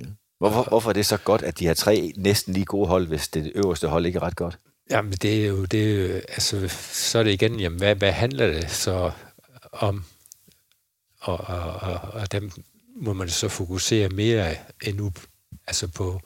[0.00, 0.04] Ja.
[0.38, 3.28] Hvorfor, hvorfor er det så godt, at de har tre næsten lige gode hold, hvis
[3.28, 4.58] det øverste hold ikke er ret godt?
[4.90, 8.12] Jamen, det er jo, det er jo, altså, så er det igen, jamen, hvad, hvad
[8.12, 9.12] handler det så
[9.72, 10.04] om?
[11.20, 12.52] Og, og, og, og dem
[13.00, 15.12] må man så fokusere mere endnu
[15.66, 16.20] altså på,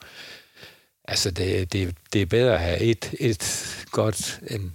[1.07, 4.71] altså det, det, det er bedre at have et, et godt end,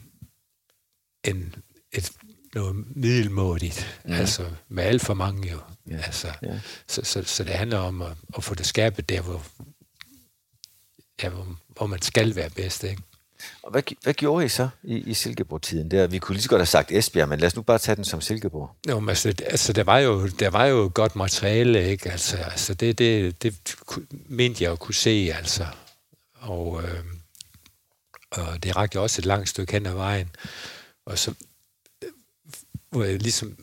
[1.25, 1.53] end
[1.93, 2.13] et
[2.55, 4.13] noget middelmådigt, mm.
[4.13, 5.59] altså med alt for mange jo.
[5.91, 5.97] Ja.
[5.97, 6.61] Altså, ja.
[6.89, 9.43] Så, så, så det handler om at, at få det skabet der, hvor,
[11.23, 13.03] ja, hvor, hvor man skal være bedst, ikke?
[13.63, 15.91] Og hvad, hvad gjorde I så i, i Silkeborg-tiden?
[15.91, 17.97] Der, vi kunne lige så godt have sagt Esbjerg, men lad os nu bare tage
[17.97, 18.71] den som Silkeborg.
[18.89, 22.11] Jo, men altså, altså der, var jo, der var jo godt materiale, ikke?
[22.11, 23.77] Altså, altså det, det, det
[24.11, 25.67] mente jeg jo kunne se, altså.
[26.35, 27.05] Og, øh,
[28.31, 30.31] og det rakte også et langt stykke hen ad vejen.
[31.07, 31.35] Og så
[32.05, 32.09] øh,
[32.91, 33.57] hvor jeg ligesom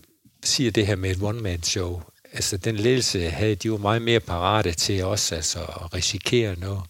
[0.44, 2.02] siger det her med et one-man-show.
[2.36, 6.82] Altså, den ledelse havde de jo meget mere parate til os, altså at risikere noget.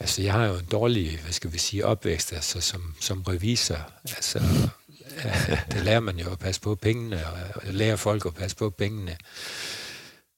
[0.00, 3.90] Altså, jeg har jo en dårlig, hvad skal vi sige, opvækst, altså som, som revisor.
[4.04, 4.40] Altså,
[5.24, 8.70] ja, det lærer man jo at passe på pengene, og lærer folk at passe på
[8.70, 9.16] pengene.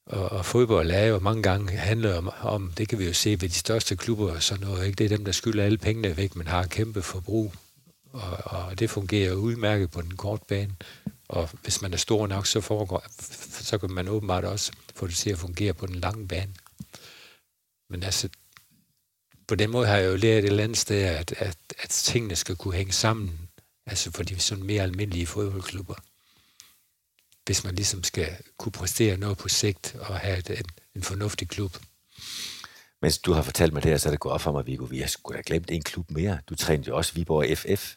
[0.05, 3.29] Og, og fodbold er jo mange gange handler om, om, det kan vi jo se
[3.29, 4.95] ved de største klubber og sådan noget, ikke?
[4.95, 7.53] det er dem, der skylder alle pengene væk, men har kæmpe forbrug.
[8.13, 10.75] Og, og det fungerer udmærket på den korte bane.
[11.27, 13.03] Og hvis man er stor nok, så, foregår,
[13.63, 16.53] så kan man åbenbart også få det til at fungere på den lange bane.
[17.89, 18.29] Men altså,
[19.47, 22.35] på den måde har jeg jo lært et eller andet sted, at, at, at tingene
[22.35, 23.49] skal kunne hænge sammen,
[23.85, 25.95] altså for de sådan mere almindelige fodboldklubber.
[27.45, 31.49] Hvis man ligesom skal kunne præstere noget på sigt og have et, en, en fornuftig
[31.49, 31.77] klub.
[33.01, 34.85] Mens du har fortalt mig det her, så er det gået op for mig, Viggo,
[34.85, 36.39] vi har sgu da glemt en klub mere.
[36.49, 37.95] Du trænede jo også Viborg FF.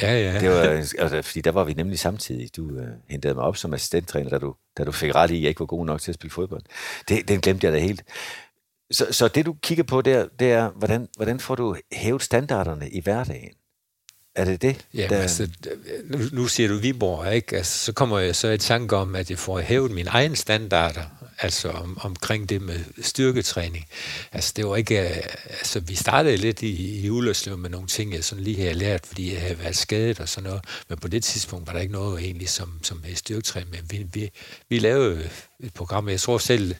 [0.00, 0.40] Ja, ja.
[0.40, 0.62] Det var,
[0.98, 2.56] altså, fordi der var vi nemlig samtidig.
[2.56, 5.42] Du øh, hentede mig op som assistenttræner, da du, da du fik ret i, at
[5.42, 6.62] jeg ikke var god nok til at spille fodbold.
[7.08, 8.04] Det, den glemte jeg da helt.
[8.90, 12.90] Så, så det, du kigger på der, det er, hvordan, hvordan får du hævet standarderne
[12.90, 13.54] i hverdagen?
[14.34, 14.86] Er det det?
[14.94, 15.18] Ja, der...
[15.18, 15.48] altså,
[16.04, 17.56] nu, nu siger du Viborg, ikke?
[17.56, 21.04] Altså, så kommer jeg så i tanke om, at jeg får hævet mine egne standarder
[21.38, 23.86] altså om, omkring det med styrketræning.
[24.32, 24.98] Altså det var ikke,
[25.48, 29.06] altså vi startede lidt i, i Ullerslev med nogle ting, jeg sådan lige havde lært,
[29.06, 31.92] fordi jeg havde været skadet og sådan noget, men på det tidspunkt var der ikke
[31.92, 34.30] noget egentlig som, som styrketræning, men vi, vi,
[34.68, 36.74] vi lavede et program, jeg tror selv,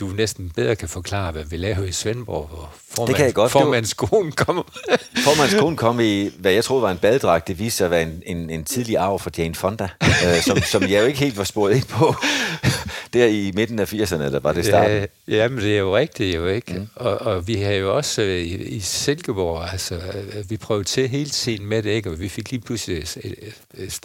[0.00, 3.34] du næsten bedre kan forklare, hvad vi laver i Svendborg, hvor formand, det kan jeg
[3.34, 3.52] godt.
[3.52, 4.56] formandskonen kom.
[5.26, 7.48] formandskonen kom i, hvad jeg troede var en badedragt.
[7.48, 10.58] Det viste sig at være en, en, en tidlig arv for Jane Fonda, øh, som,
[10.58, 12.14] som jeg jo ikke helt var sporet ind på.
[13.12, 15.06] Der i midten af 80'erne, der var det starten.
[15.28, 16.74] Ja, jamen, det er jo rigtigt jo, ikke?
[16.74, 16.88] Mm.
[16.94, 21.08] Og, og vi har jo også øh, i, i Silkeborg, altså, øh, vi prøvede til
[21.08, 22.10] hele tiden med det, ikke?
[22.10, 24.00] Og vi fik lige pludselig et, et, et,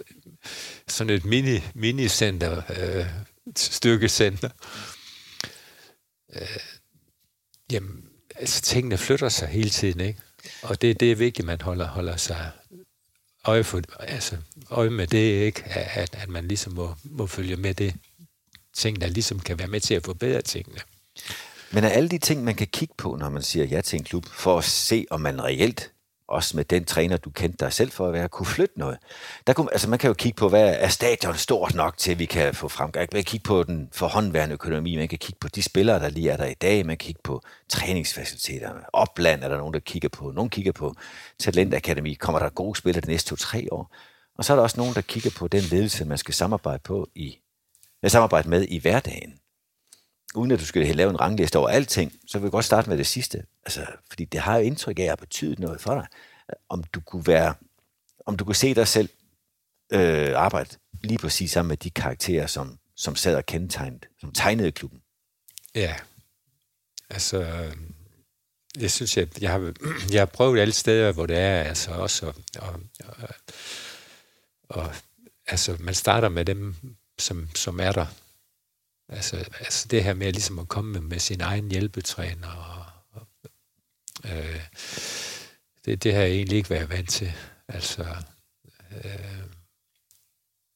[0.87, 3.05] sådan et mini, mini-center, øh,
[3.57, 4.49] styrkecenter,
[6.35, 6.59] øh,
[7.71, 10.21] jamen, altså, tingene flytter sig hele tiden, ikke?
[10.63, 12.51] Og det, det er vigtigt, at man holder, holder sig
[13.45, 14.37] øje, for, altså,
[14.69, 15.63] øje med det, ikke?
[15.63, 17.95] At, at man ligesom må, må følge med det.
[18.73, 20.79] Ting, der ligesom kan være med til at forbedre tingene.
[21.71, 24.03] Men er alle de ting, man kan kigge på, når man siger ja til en
[24.03, 25.91] klub, for at se, om man reelt
[26.27, 28.97] også med den træner, du kendte dig selv for at være, kunne flytte noget.
[29.47, 32.19] Der kunne, altså man kan jo kigge på, hvad er stadion stort nok til, at
[32.19, 33.09] vi kan få fremgang.
[33.11, 36.29] Man kan kigge på den forhåndværende økonomi, man kan kigge på de spillere, der lige
[36.29, 38.79] er der i dag, man kan kigge på træningsfaciliteterne.
[38.93, 40.31] Opland er der nogen, der kigger på.
[40.31, 40.95] Nogen kigger på
[41.39, 42.13] talentakademi.
[42.13, 43.95] Kommer der gode spillere de næste to-tre år?
[44.37, 47.07] Og så er der også nogen, der kigger på den ledelse, man skal samarbejde på
[47.15, 47.39] i,
[48.07, 49.33] samarbejde med i hverdagen
[50.35, 52.97] uden at du skal lave en rangliste over alting, så vil jeg godt starte med
[52.97, 53.43] det sidste.
[53.65, 56.07] Altså, fordi det har jo indtryk af at betyde noget for dig.
[56.69, 57.53] Om du kunne være,
[58.25, 59.09] om du kunne se dig selv
[59.93, 60.69] øh, arbejde
[61.03, 65.01] lige præcis sammen med de karakterer, som, som sad og kendetegnede, som tegnede klubben.
[65.75, 65.95] Ja,
[67.09, 67.71] altså,
[68.79, 69.73] jeg synes, jeg, jeg, har,
[70.11, 73.29] jeg har prøvet alle steder, hvor det er, altså også, og, og, og,
[74.69, 74.95] og
[75.47, 76.75] altså, man starter med dem,
[77.19, 78.05] som, som er der.
[79.09, 82.47] Altså, altså det her med ligesom at komme med, med sin egen hjælpetræner.
[82.47, 83.27] Og, og,
[84.25, 84.61] øh,
[85.85, 87.33] det, det har jeg egentlig ikke været vant til.
[87.67, 88.15] Altså,
[88.91, 89.43] øh,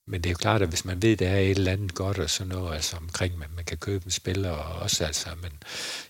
[0.08, 1.96] men det er jo klart, at hvis man ved, at der er et eller andet
[1.96, 5.36] godt og sådan noget, altså omkring, at man kan købe en spiller og også, altså,
[5.42, 5.64] men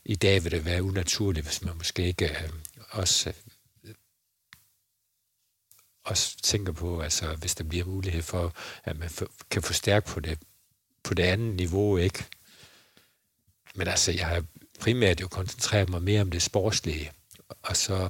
[0.06, 2.50] i dag vil det være unaturligt, hvis man måske ikke øh,
[2.90, 3.34] også
[3.84, 3.94] øh,
[6.04, 9.10] også tænker på, altså hvis der bliver mulighed for, at man
[9.50, 10.40] kan forstærke på det,
[11.08, 12.26] på det andet niveau, ikke?
[13.76, 14.44] Men altså, jeg har
[14.80, 17.12] primært jo koncentreret mig mere om det sportslige,
[17.64, 18.10] og så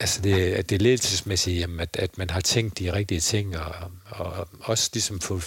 [0.00, 4.48] altså det, det ledelsesmæssige, jamen, at, at man har tænkt de rigtige ting, og, og
[4.60, 5.40] også ligesom få,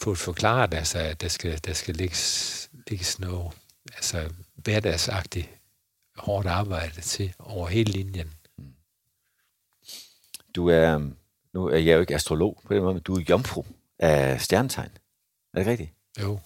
[0.00, 3.52] få forklaret, altså, at der skal, der skal lægges, lægges noget
[3.94, 5.48] altså, hverdagsagtigt
[6.16, 8.32] hårdt arbejde til over hele linjen.
[8.58, 8.74] Mm.
[10.54, 11.10] Du er,
[11.52, 13.64] nu er jeg jo ikke astrolog på den måde, men du er jomfru
[14.00, 14.90] af stjernetegn.
[15.54, 15.90] Er det rigtigt?
[16.20, 16.38] Jo.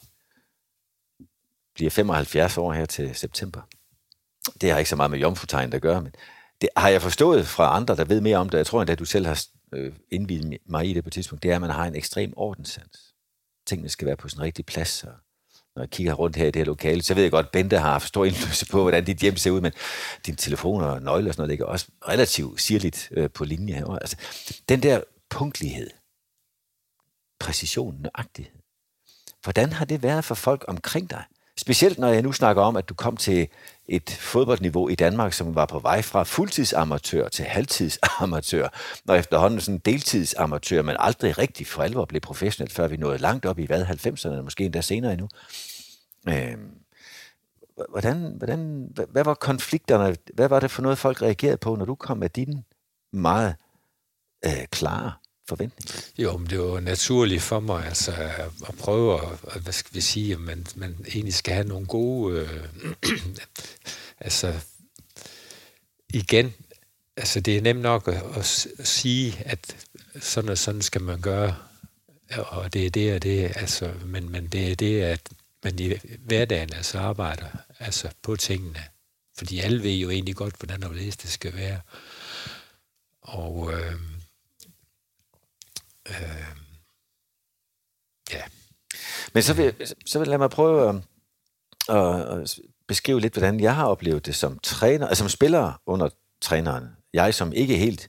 [1.74, 3.62] Bliver 75 år her til september.
[4.60, 6.14] Det har ikke så meget med jomfrutegn at gøre, men
[6.60, 8.58] det har jeg forstået fra andre, der ved mere om det.
[8.58, 11.42] Jeg tror endda, at du selv har øh, indvidet mig i det på et tidspunkt.
[11.42, 13.14] Det er, at man har en ekstrem ordenssans.
[13.66, 15.12] Tingene skal være på sin rigtige plads, og
[15.76, 17.78] når jeg kigger rundt her i det her lokale, så ved jeg godt, at Bente
[17.78, 19.72] har haft stor indflydelse på, hvordan dit hjem ser ud, men
[20.26, 23.86] din telefon og nøgle og sådan noget ligger også relativt sirligt øh, på linje her.
[23.86, 24.16] Altså,
[24.68, 25.90] den der punktlighed,
[27.44, 28.52] præcision, nøjagtighed.
[29.42, 31.24] Hvordan har det været for folk omkring dig?
[31.56, 33.48] Specielt når jeg nu snakker om, at du kom til
[33.88, 38.68] et fodboldniveau i Danmark, som var på vej fra fuldtidsamatør til halvtidsamatør,
[39.08, 43.46] og efterhånden sådan deltidsamatør, men aldrig rigtig for alvor blev professionel, før vi nåede langt
[43.46, 45.28] op i hvad, 90'erne, måske endda senere endnu.
[46.28, 46.56] Øh,
[47.90, 51.94] hvordan, hvordan, hvad var konflikterne, hvad var det for noget, folk reagerede på, når du
[51.94, 52.62] kom med dine
[53.12, 53.54] meget
[54.46, 55.12] øh, klare
[55.48, 56.04] forventning?
[56.18, 58.12] Jo, men det var naturligt for mig altså,
[58.68, 62.38] at prøve at, hvad skal vi sige, at man, man egentlig skal have nogle gode,
[62.40, 62.94] øh,
[64.26, 64.54] altså
[66.14, 66.54] igen,
[67.16, 68.46] altså det er nemt nok at, at
[68.86, 69.86] sige, at
[70.20, 71.56] sådan og sådan skal man gøre,
[72.36, 75.20] og det er det og det, altså, men, men det er det, at
[75.64, 77.46] man i hverdagen altså arbejder
[77.78, 78.84] altså på tingene,
[79.38, 81.80] fordi alle ved jo egentlig godt, hvordan det skal være.
[83.20, 83.94] Og øh,
[86.08, 86.56] Øh,
[88.32, 88.42] ja.
[89.34, 89.74] Men så vil,
[90.06, 90.94] så vil lad mig prøve at,
[91.96, 96.08] at, at beskrive lidt, hvordan jeg har oplevet det som træner, altså som spiller under
[96.42, 96.88] træneren.
[97.12, 98.08] Jeg som ikke helt,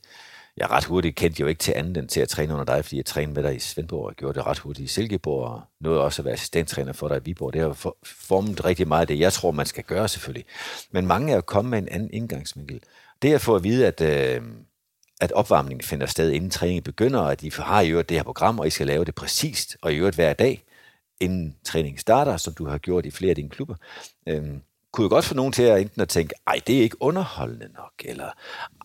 [0.56, 2.96] jeg ret hurtigt kendte jo ikke til andet end til at træne under dig, fordi
[2.96, 6.00] jeg trænede med dig i Svendborg og gjorde det ret hurtigt i Silkeborg, og nåede
[6.00, 7.52] også at være assistenttræner for dig i Viborg.
[7.52, 10.44] Det har formet rigtig meget af det, jeg tror, man skal gøre selvfølgelig.
[10.90, 12.80] Men mange er jo kommet med en anden indgangsvinkel.
[13.22, 14.42] Det at få at vide, at øh,
[15.20, 18.22] at opvarmningen finder sted, inden træningen begynder, og at I har i øvrigt det her
[18.22, 20.64] program, og I skal lave det præcist, og i øvrigt hver dag,
[21.20, 23.74] inden træningen starter, som du har gjort i flere af dine klubber.
[24.28, 27.02] Øhm, kunne jo godt få nogen til at enten at tænke, ej, det er ikke
[27.02, 28.30] underholdende nok, eller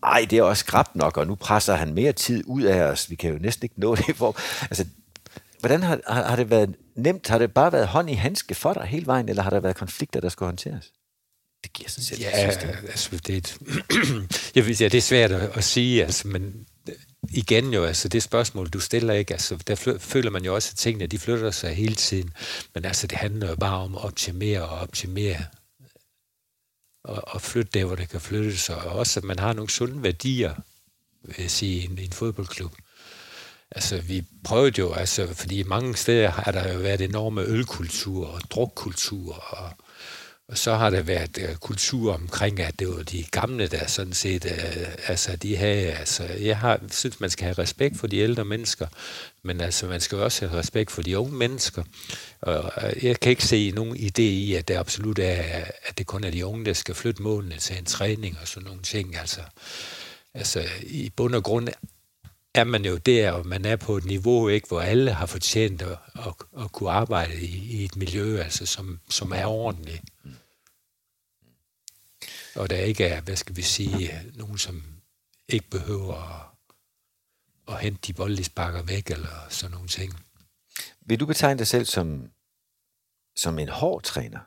[0.03, 3.09] ej, det er også skrabt nok, og nu presser han mere tid ud af os,
[3.09, 4.15] vi kan jo næsten ikke nå det.
[4.15, 4.85] For, altså,
[5.59, 7.27] hvordan har, har, har det været nemt?
[7.27, 9.75] Har det bare været hånd i handske for dig hele vejen, eller har der været
[9.75, 10.91] konflikter, der skal håndteres?
[11.63, 12.21] Det giver sig selv.
[12.21, 13.57] Ja, altså, det, er et,
[14.55, 16.65] jeg vil, ja, det er svært at, at sige, altså, men
[17.29, 20.77] igen jo, altså det spørgsmål, du stiller ikke, altså der føler man jo også, at
[20.77, 22.33] tingene, de flytter sig hele tiden,
[22.73, 25.45] men altså det handler jo bare om at optimere og optimere
[27.03, 30.03] og, og flytte der, hvor det kan flyttes, og også, at man har nogle sunde
[30.03, 30.53] værdier,
[31.23, 32.75] vil jeg sige, i en, i en fodboldklub.
[33.71, 38.41] Altså, vi prøvede jo, altså, fordi mange steder har der jo været enorme ølkultur og
[38.49, 39.71] drukkultur, og
[40.51, 44.13] og så har der været øh, kultur omkring, at det var de gamle, der sådan
[44.13, 48.17] set, øh, altså de havde, altså jeg har, synes, man skal have respekt for de
[48.17, 48.87] ældre mennesker,
[49.43, 51.83] men altså man skal også have respekt for de unge mennesker.
[52.41, 56.07] Og øh, jeg kan ikke se nogen idé i, at det absolut er, at det
[56.07, 59.17] kun er de unge, der skal flytte målene til en træning og sådan nogle ting.
[59.17, 59.41] Altså,
[60.33, 61.67] altså i bund og grund
[62.53, 65.81] er man jo der, og man er på et niveau, ikke, hvor alle har fortjent
[65.81, 66.33] at, at,
[66.63, 70.31] at kunne arbejde i, i et miljø, altså, som, som er ordentligt mm
[72.55, 74.83] og der ikke er, hvad skal vi sige, nogen, som
[75.47, 76.47] ikke behøver at,
[77.73, 80.23] at hente de boldsparker væk, eller sådan nogle ting.
[81.01, 82.31] Vil du betegne dig selv som,
[83.35, 84.39] som en hård træner?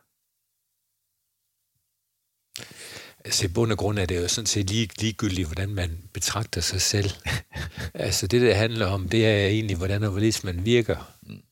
[3.24, 6.60] Altså i bund og grund er det jo sådan set lige, ligegyldigt, hvordan man betragter
[6.60, 7.10] sig selv.
[7.94, 11.16] altså det, det handler om, det er egentlig, hvordan og hvorledes man virker.
[11.22, 11.42] Mm.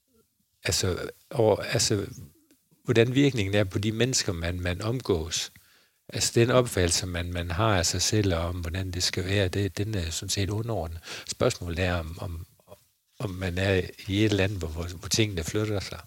[0.64, 2.06] Altså, og, altså,
[2.84, 5.52] hvordan virkningen er på de mennesker, man, man omgås.
[6.12, 9.48] Altså den opfattelse, man, man har af sig selv, og om hvordan det skal være,
[9.48, 11.00] det, den er sådan set underordnet.
[11.26, 12.46] Spørgsmålet er, om, om,
[13.18, 16.00] om man er i et land, hvor, hvor, hvor tingene flytter sig.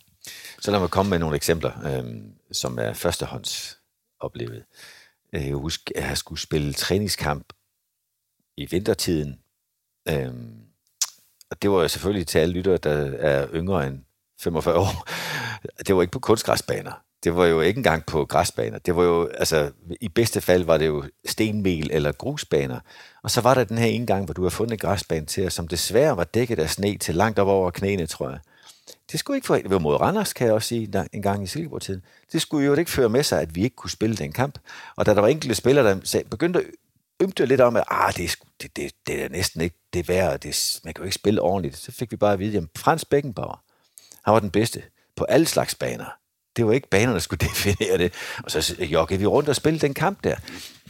[0.60, 3.80] Så lad mig komme med nogle eksempler, øh, som er førstehånds
[4.20, 4.66] oplevet.
[5.34, 7.54] Øh, jeg husker, at jeg skulle spille træningskamp
[8.58, 9.40] i vintertiden.
[10.10, 10.34] Øh,
[11.52, 14.00] og det var jo selvfølgelig til alle lyttere, der er yngre end
[14.40, 15.08] 45 år.
[15.88, 17.05] Det var ikke på kunstgræsbaner.
[17.26, 18.80] Det var jo ikke engang på græsbaner.
[18.80, 22.80] Det var jo, altså, i bedste fald var det jo stenmel eller grusbaner.
[23.24, 25.52] Og så var der den her ene gang, hvor du har fundet en græsbane til,
[25.52, 28.40] som desværre var dækket af sne til langt op over knæene, tror jeg.
[29.12, 31.48] Det skulle ikke for, det var mod Randers, kan jeg også sige, en gang i
[31.48, 32.02] Silkeborg-tiden.
[32.32, 34.60] Det skulle jo ikke føre med sig, at vi ikke kunne spille den kamp.
[34.96, 36.66] Og da der var enkelte spillere, der sagde, begyndte at
[37.20, 40.80] ømte lidt om, at ah, det, det, det, det er næsten ikke det værd, det,
[40.84, 41.78] man kan jo ikke spille ordentligt.
[41.78, 43.64] Så fik vi bare at vide, at Frans Beckenbauer,
[44.26, 44.84] han var den bedste
[45.16, 46.25] på alle slags baner.
[46.56, 48.14] Det var ikke banerne, der skulle definere det.
[48.44, 50.36] Og så joggede vi rundt og spillede den kamp der.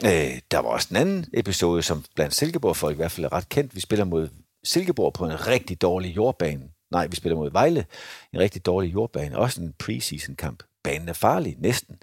[0.05, 3.49] Øh, der var også en anden episode, som blandt Silkeborg-folk i hvert fald er ret
[3.49, 3.75] kendt.
[3.75, 4.29] Vi spiller mod
[4.63, 6.63] Silkeborg på en rigtig dårlig jordbane.
[6.91, 7.85] Nej, vi spiller mod Vejle.
[8.33, 9.37] En rigtig dårlig jordbane.
[9.37, 10.63] Også en preseason kamp.
[10.83, 11.97] Banen er farlig, næsten.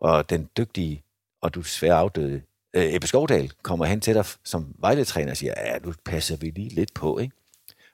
[0.00, 1.02] Og den dygtige,
[1.42, 2.42] og du desværre afdøde,
[2.74, 6.50] øh, Ebbe Skovdal kommer hen til dig som Vejle-træner og siger, ja, nu passer vi
[6.50, 7.34] lige lidt på, ikke?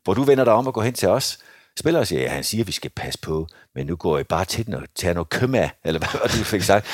[0.05, 1.39] Hvor du vender dig om og går hen til os,
[1.79, 4.45] spiller siger, ja, han siger, at vi skal passe på, men nu går I bare
[4.45, 6.87] til den og tager noget kømme eller hvad du fik sagt.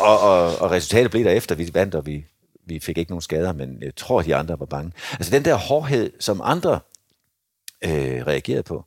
[0.00, 2.24] Og, og, og resultatet blev derefter, vi vandt, og vi,
[2.66, 4.92] vi fik ikke nogen skader, men jeg tror, de andre var bange.
[5.12, 6.80] Altså den der hårdhed, som andre
[7.84, 8.84] øh, reagerede på,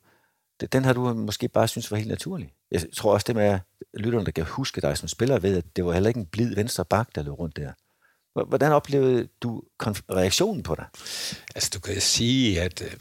[0.72, 2.52] den har du måske bare synes var helt naturlig.
[2.70, 3.58] Jeg tror også, det med
[3.94, 6.54] lytterne, der kan huske dig som spiller, ved, at det var heller ikke en blid
[6.54, 7.72] venstre bak, der løb rundt der.
[8.48, 9.62] Hvordan oplevede du
[10.10, 10.84] reaktionen på dig?
[11.54, 12.92] Altså, du kan sige, at, øh,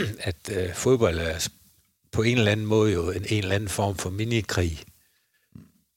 [0.28, 1.48] at, at fodbold er
[2.12, 4.82] på en eller anden måde jo en, en eller anden form for minikrig.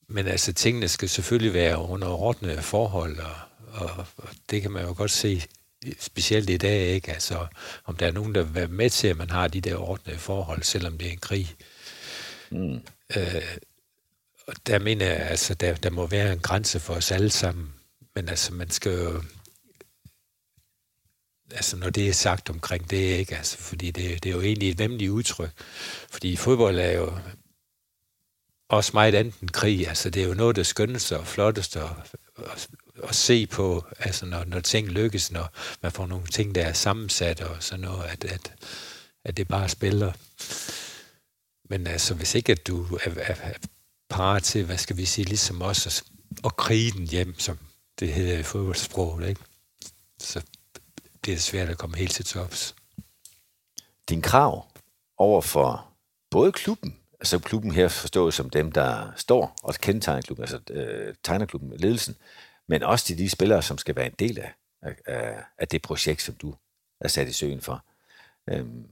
[0.08, 3.36] Men altså, tingene skal selvfølgelig være under ordnede forhold, og,
[3.72, 5.42] og, og det kan man jo godt se,
[6.00, 7.12] specielt i dag, ikke?
[7.12, 7.48] Altså,
[7.86, 10.18] om der er nogen, der vil være med til, at man har de der ordnede
[10.18, 11.56] forhold, selvom det er en krig.
[12.52, 12.80] Mm.
[13.18, 13.58] Øh,
[14.48, 17.74] og der mener jeg, altså, der, der må være en grænse for os alle sammen.
[18.16, 19.24] Men altså, man skal jo
[21.52, 23.38] altså når det er sagt omkring det, ikke?
[23.38, 25.52] Altså, fordi det, det er jo egentlig et vemmeligt udtryk.
[26.10, 27.14] Fordi fodbold er jo
[28.70, 29.88] også meget andet end krig.
[29.88, 31.90] Altså, det er jo noget, der skønneste og flotteste at,
[32.38, 32.68] at,
[33.04, 35.50] at se på, altså, når, når ting lykkes, når
[35.82, 38.54] man får nogle ting, der er sammensat og sådan noget, at, at,
[39.26, 40.12] at det bare spiller.
[41.70, 43.54] Men altså, hvis ikke at du er, er, er
[44.10, 46.04] parat til, hvad skal vi sige, ligesom os, at,
[46.46, 47.58] at krige den hjem, som
[48.00, 49.42] det hedder i fodboldsproget, ikke?
[50.20, 50.42] Så
[51.26, 52.76] det er svært at komme helt til tops.
[54.10, 54.68] Din krav
[55.18, 55.88] over for
[56.32, 61.16] både klubben, altså klubben her forstået som dem, der står og kendetegner klubben, altså øh,
[61.24, 62.16] tegner klubben, ledelsen,
[62.68, 64.54] men også til de spillere, som skal være en del af,
[65.06, 66.56] af, af det projekt, som du
[67.02, 67.86] er sat i søen for.
[68.50, 68.88] Øhm,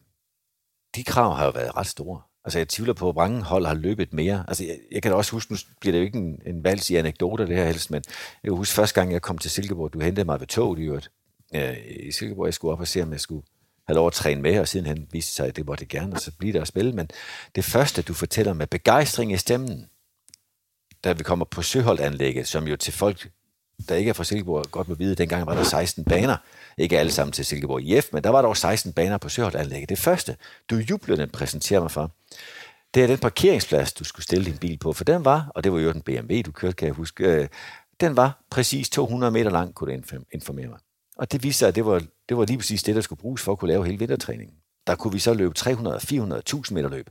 [0.96, 2.22] de krav har jo været ret store.
[2.46, 4.46] Altså, jeg tvivler på, at mange hold har løbet mere.
[4.48, 6.90] Altså, jeg, jeg kan da også huske, nu bliver det jo ikke en, en vals
[6.90, 8.04] i anekdoter, det her helst, men
[8.44, 10.82] jeg kan huske første gang, jeg kom til Silkeborg, du hentede mig ved toget i
[10.82, 11.12] øvrigt,
[11.56, 12.46] øh, i Silkeborg.
[12.46, 13.46] Jeg skulle op og se, om jeg skulle
[13.88, 16.14] have lov at træne med, og siden han viste sig, at det måtte det gerne,
[16.14, 16.92] og så blive der og spille.
[16.92, 17.10] Men
[17.56, 19.86] det første, du fortæller med begejstring i stemmen,
[21.04, 23.30] da vi kommer på Søholdanlægget, som jo til folk,
[23.90, 26.38] der ikke er fra Silkeborg, godt må vide, dengang var der 16 baner.
[26.78, 29.90] Ikke alle sammen til Silkeborg IF, men der var dog 16 baner på Søholdanlægget.
[29.90, 30.38] Det første,
[30.70, 32.12] du jublende præsenterer mig for,
[32.94, 35.74] det er den parkeringsplads, du skulle stille din bil på, for den var, og det
[35.74, 37.48] var jo den BMW, du kørte, kan jeg huske, øh,
[38.00, 40.80] den var præcis 200 meter lang, kunne du informere mig.
[41.18, 42.00] Og det viste sig, at det var,
[42.30, 44.56] det var lige præcis det, der skulle bruges for at kunne lave hele vintertræningen.
[44.88, 47.10] Der kunne vi så løbe 300 400 1000 meter løb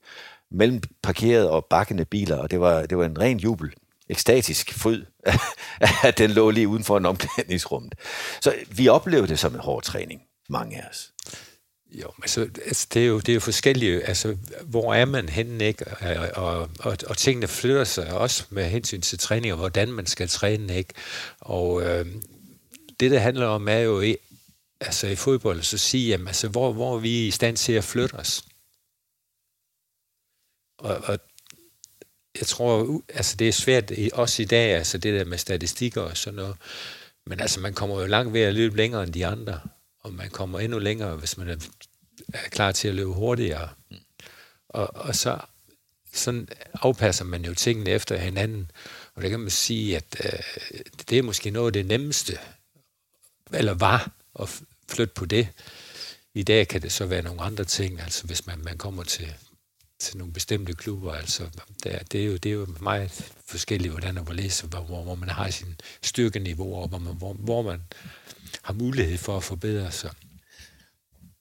[0.51, 3.75] mellem parkerede og bakkende biler, og det var, det var en ren jubel,
[4.09, 5.05] ekstatisk fryd,
[6.09, 7.91] at den lå lige uden for en omklædningsrum.
[8.41, 11.12] Så vi oplevede det som en hård træning, mange af os.
[11.95, 15.65] Jo, altså, altså det, er jo, det er jo forskellige, altså hvor er man henne,
[15.65, 15.85] ikke?
[15.87, 20.07] Og, og, og, og tingene flytter sig også med hensyn til træning, og hvordan man
[20.07, 20.95] skal træne, ikke?
[21.41, 22.07] Og øh,
[23.03, 24.17] det, det handler om, er jo i,
[24.81, 27.85] altså i fodbold, så sige, jamen, altså, hvor, hvor er vi i stand til at
[27.85, 28.44] flytte os?
[30.79, 31.19] Og, og
[32.40, 36.17] jeg tror, altså det er svært også i dag, altså det der med statistikker og
[36.17, 36.57] sådan noget,
[37.27, 39.61] men altså man kommer jo langt ved at løbe længere end de andre,
[40.00, 41.57] og man kommer endnu længere, hvis man er,
[42.35, 43.69] er klar til at løbe hurtigere.
[44.69, 45.38] Og, og så
[46.13, 48.71] sådan afpasser man jo tingene efter hinanden,
[49.15, 50.81] og det kan man sige, at øh,
[51.11, 52.38] det er måske noget af det nemmeste,
[53.55, 55.48] eller var at flytte på det.
[56.35, 59.35] I dag kan det så være nogle andre ting, altså hvis man, man kommer til,
[59.98, 61.13] til nogle bestemte klubber.
[61.13, 61.44] Altså,
[61.85, 65.15] det, det, er jo, det er jo meget forskelligt, hvordan og hvorledes, hvor, hvor, hvor
[65.15, 67.83] man har sin styrkeniveau, og hvor man, hvor, hvor man
[68.63, 70.11] har mulighed for at forbedre sig.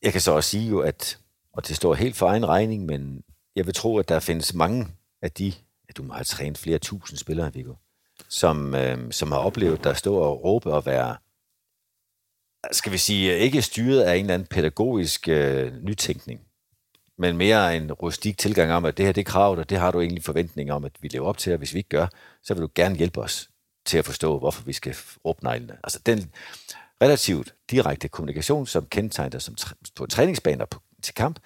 [0.01, 1.17] Jeg kan så også sige jo, at,
[1.53, 3.23] og det står helt for egen regning, men
[3.55, 4.87] jeg vil tro, at der findes mange
[5.21, 5.53] af de,
[5.89, 7.73] at du må have trænet flere tusind spillere, Viggo,
[8.29, 11.17] som, øh, som har oplevet dig stå og råbe og være,
[12.71, 16.41] skal vi sige, øh, ikke styret af en eller anden pædagogisk øh, nytænkning,
[17.17, 19.91] men mere en rustik tilgang om, at det her det er krav, og det har
[19.91, 22.07] du egentlig forventning om, at vi lever op til, og hvis vi ikke gør,
[22.43, 23.49] så vil du gerne hjælpe os
[23.85, 24.95] til at forstå, hvorfor vi skal
[25.25, 25.77] råbe neglene.
[25.83, 26.31] Altså den
[27.01, 29.55] relativt direkte kommunikation, som kendetegner som
[29.95, 31.39] på træningsbaner på, til kamp,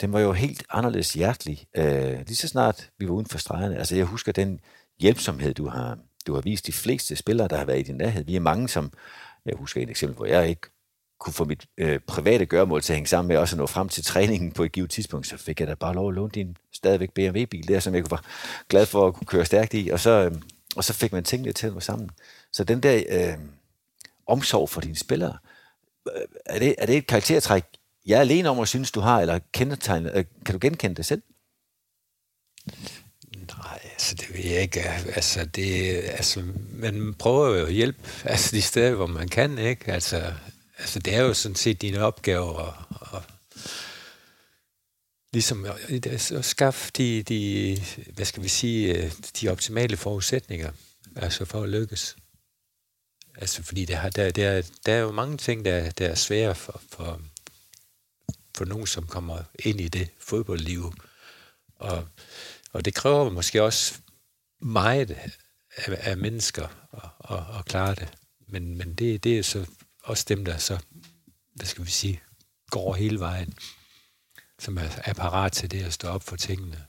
[0.00, 3.78] den var jo helt anderledes hjertelig, øh, lige så snart vi var uden for stregerne.
[3.78, 4.60] Altså jeg husker den
[5.00, 8.24] hjælpsomhed, du har, du har vist de fleste spillere, der har været i din nærhed.
[8.24, 8.92] Vi er mange, som,
[9.46, 10.68] jeg husker et eksempel, hvor jeg ikke
[11.18, 13.88] kunne få mit øh, private gørmål til at hænge sammen med også at nå frem
[13.88, 16.56] til træningen på et givet tidspunkt, så fik jeg da bare lov at låne din
[16.72, 18.24] stadigvæk BMW-bil der, som jeg var
[18.68, 20.32] glad for at kunne køre stærkt i, og så, øh,
[20.76, 22.10] og så fik man tingene til at være sammen.
[22.52, 23.38] Så den der øh,
[24.26, 25.38] omsorg for dine spillere,
[26.16, 27.64] øh, er det, er det et karaktertræk,
[28.06, 31.06] jeg er alene om at synes, du har, eller kendetegn, øh, kan du genkende det
[31.06, 31.22] selv?
[33.58, 34.82] Nej, altså det vil jeg ikke.
[34.90, 36.42] Altså, det, altså,
[36.72, 39.92] man prøver jo at hjælpe altså, de steder, hvor man kan, ikke?
[39.92, 40.32] Altså,
[40.78, 42.74] altså det er jo sådan set dine opgaver at,
[43.16, 43.22] at
[45.32, 47.78] ligesom at, altså, at skaffe de, de,
[48.14, 50.70] hvad skal vi sige, øh, de optimale forudsætninger,
[51.16, 52.16] altså for at lykkes.
[53.36, 56.80] Altså fordi der, der, der, der er jo mange ting, der, der er svære for,
[56.90, 57.20] for,
[58.56, 60.94] for nogen, som kommer ind i det fodboldliv.
[61.76, 62.08] Og,
[62.74, 64.00] og det kræver måske også
[64.60, 65.30] meget af,
[65.86, 68.08] af mennesker at, at, at klare det.
[68.48, 69.66] Men, men det, det er så
[70.04, 70.78] også dem, der så,
[71.54, 72.20] hvad skal vi sige,
[72.70, 73.54] går hele vejen,
[74.58, 76.84] som er, er parat til det at stå op for tingene.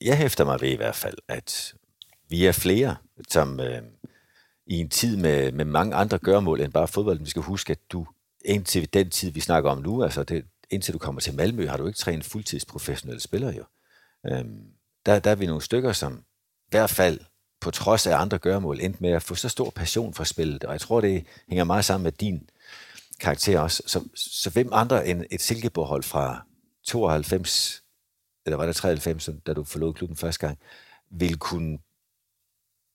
[0.00, 1.74] Jeg hæfter mig ved i hvert fald, at
[2.28, 2.96] vi er flere,
[3.28, 3.82] som øh,
[4.66, 7.92] i en tid med, med mange andre gørmål end bare fodbold, vi skal huske, at
[7.92, 8.06] du
[8.44, 11.76] indtil den tid, vi snakker om nu, altså det, indtil du kommer til Malmø, har
[11.76, 13.64] du ikke trænet fuldtidsprofessionelle spillere jo.
[14.26, 14.64] Øhm,
[15.06, 16.24] der, der er vi nogle stykker, som
[16.66, 17.20] i hvert fald
[17.60, 20.72] på trods af andre gørmål endte med at få så stor passion for spillet, og
[20.72, 22.50] jeg tror, det hænger meget sammen med din
[23.20, 23.82] karakter også.
[23.86, 26.46] Så, så hvem andre end et Silkeborg-hold fra
[26.84, 27.82] 92,
[28.46, 30.58] eller var det 93, da du forlod klubben første gang,
[31.10, 31.78] vil kunne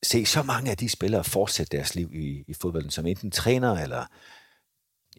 [0.03, 3.73] se så mange af de spillere fortsætte deres liv i, i fodbolden, som enten træner
[3.73, 4.05] eller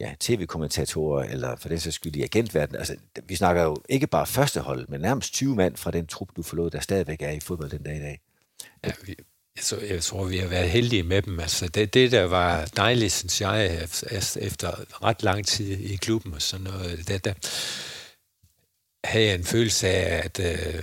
[0.00, 2.76] ja, tv-kommentatorer, eller for den sags skyld i agentverden.
[2.76, 6.28] Altså, vi snakker jo ikke bare første hold, men nærmest 20 mand fra den trup,
[6.36, 8.20] du forlod, der stadigvæk er i fodbold den dag i dag.
[8.84, 9.16] Ja, vi,
[9.60, 11.40] så jeg tror, vi har været heldige med dem.
[11.40, 13.88] Altså, det, det, der var dejligt, synes jeg,
[14.40, 17.32] efter ret lang tid i klubben og sådan noget, det, der
[19.04, 20.82] havde jeg en følelse af, at, øh,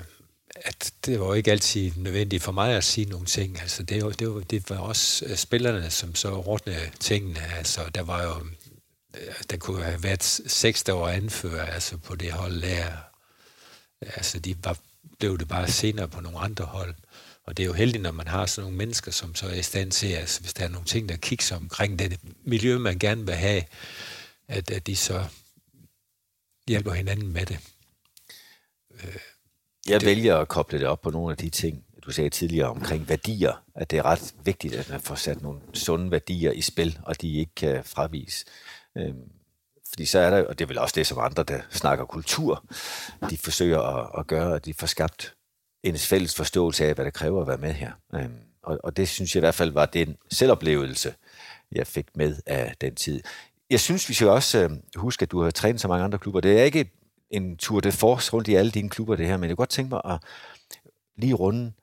[0.55, 3.61] at det var ikke altid nødvendigt for mig at sige nogle ting.
[3.61, 7.39] Altså, det, var, det, var, det var også spillerne, som så ordnede tingene.
[7.57, 8.33] Altså, der var jo
[9.49, 12.91] der kunne have været seks, der var anfører altså på det hold der.
[14.01, 14.77] Altså, de var,
[15.19, 16.95] blev det bare senere på nogle andre hold.
[17.43, 19.61] Og det er jo heldigt, når man har sådan nogle mennesker, som så er i
[19.61, 23.25] stand til, altså hvis der er nogle ting, der kigger omkring det miljø, man gerne
[23.25, 23.63] vil have,
[24.47, 25.25] at, at de så
[26.67, 27.59] hjælper hinanden med det.
[29.03, 29.15] Øh,
[29.87, 30.07] Jeg det.
[30.07, 33.63] vælger at koble det op på nogle af de ting, du sagde tidligere omkring værdier,
[33.75, 37.21] at det er ret vigtigt, at man får sat nogle sunde værdier i spil, og
[37.21, 38.45] de ikke kan fravise.
[38.97, 39.31] Øhm,
[39.89, 42.65] fordi så er der, og det er vel også det, som andre, der snakker kultur,
[43.29, 45.35] de forsøger at, at gøre, at de får skabt
[45.83, 47.91] en fælles forståelse af, hvad det kræver at være med her.
[48.15, 51.13] Øhm, og, og det synes jeg i hvert fald var den selvoplevelse,
[51.71, 53.21] jeg fik med af den tid.
[53.69, 56.41] Jeg synes, vi skal også øh, huske, at du har trænet så mange andre klubber.
[56.41, 56.91] Det er ikke
[57.29, 59.69] en tur de force rundt i alle dine klubber, det her, men jeg kunne godt
[59.69, 60.19] tænke mig at
[61.17, 61.73] lige runde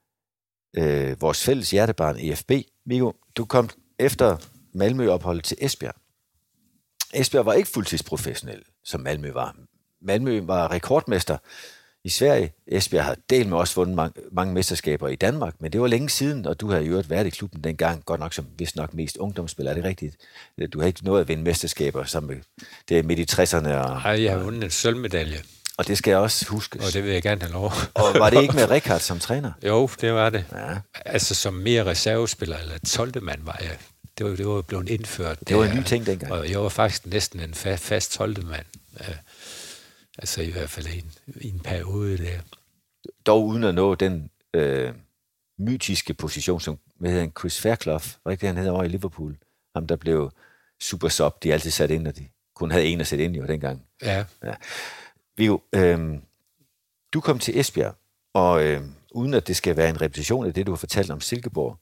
[0.77, 2.53] øh, vores fælles hjertebarn EFB.
[2.87, 4.37] Migo, du kom efter
[4.73, 6.00] Malmø-opholdet til Esbjerg.
[7.15, 9.57] Esbjerg var ikke fuldtidsprofessionel, som Malmø var.
[10.03, 11.37] Malmø var rekordmester
[12.05, 12.53] i Sverige.
[12.67, 16.09] Esbjerg har delt med også vundet mange, mange mesterskaber i Danmark, men det var længe
[16.09, 19.17] siden, og du har jo været i klubben dengang, godt nok som vist nok mest
[19.17, 20.17] ungdomsspiller, er det rigtigt?
[20.73, 22.31] Du har ikke nået at vinde mesterskaber, som
[22.89, 23.69] det er midt i 60'erne.
[23.69, 25.43] Og, Nej, jeg har vundet en sølvmedalje.
[25.79, 26.81] Og det skal jeg også huske.
[26.87, 27.73] Og det vil jeg gerne have lov.
[27.95, 29.53] og var det ikke med Rikard som træner?
[29.67, 30.45] Jo, det var det.
[30.53, 30.77] Ja.
[31.07, 33.23] Altså som mere reservespiller, eller 12.
[33.23, 33.79] mand var jeg.
[34.21, 35.49] Det var, det var blevet indført.
[35.49, 36.33] Det var en ny ting dengang.
[36.33, 38.45] Og jeg var faktisk næsten en fast 12.
[38.45, 38.66] mand.
[40.18, 42.41] Altså i hvert fald i en, i en periode der.
[43.27, 44.95] Dog uden at nå den øh,
[45.59, 48.89] mytiske position, som hvad hedder han, Chris Fairclough, var ikke det, han hedder over i
[48.89, 49.37] Liverpool?
[49.75, 50.31] Ham, der blev
[50.81, 53.41] super sub, de altid sat ind, og de kun havde en at sætte ind i
[53.41, 53.87] dengang.
[54.03, 54.25] Ja.
[54.45, 54.55] ja.
[55.37, 56.18] Vi jo, øh,
[57.12, 57.95] Du kom til Esbjerg,
[58.35, 61.21] og øh, uden at det skal være en repetition af det, du har fortalt om
[61.21, 61.79] Silkeborg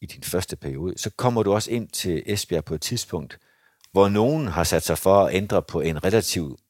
[0.00, 3.38] i din første periode, så kommer du også ind til Esbjerg på et tidspunkt,
[3.92, 6.60] hvor nogen har sat sig for at ændre på en relativt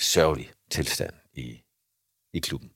[0.00, 1.62] sørgelig tilstand i,
[2.32, 2.70] i klubben.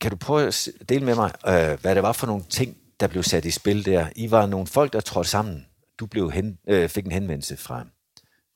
[0.00, 3.06] Kan du prøve at dele med mig, øh, hvad det var for nogle ting, der
[3.06, 4.08] blev sat i spil der?
[4.16, 5.66] I var nogle folk, der trådte sammen.
[5.98, 7.86] Du blev hen, øh, fik en henvendelse fra,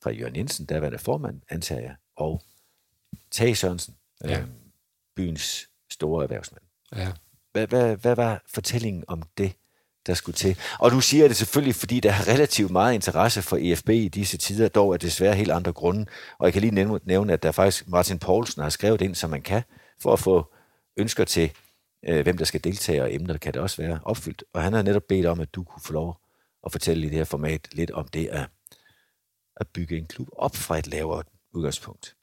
[0.02, 2.42] fra Jørgen Jensen, der var der formand, antager jeg, og
[3.30, 4.40] Tage Sørensen, ja.
[4.40, 4.46] øh,
[5.16, 6.64] byens store erhvervsmand.
[6.96, 7.12] Ja.
[7.56, 9.52] Hvad, hvad, hvad var fortællingen om det,
[10.06, 10.58] der skulle til?
[10.78, 14.36] Og du siger det selvfølgelig, fordi der er relativt meget interesse for EFB i disse
[14.36, 16.06] tider, dog er det desværre helt andre grunde.
[16.38, 19.42] Og jeg kan lige nævne, at der faktisk Martin Poulsen har skrevet ind, som man
[19.42, 19.62] kan,
[20.00, 20.54] for at få
[20.96, 21.52] ønsker til,
[22.08, 24.44] øh, hvem der skal deltage, og emner kan det også være opfyldt.
[24.52, 26.20] Og han har netop bedt om, at du kunne få lov
[26.66, 28.48] at fortælle i det her format lidt om det at,
[29.56, 32.16] at bygge en klub op fra et lavere udgangspunkt.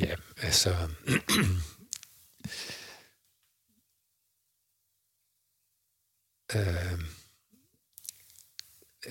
[0.00, 0.76] Ja, altså...
[6.54, 7.00] øh,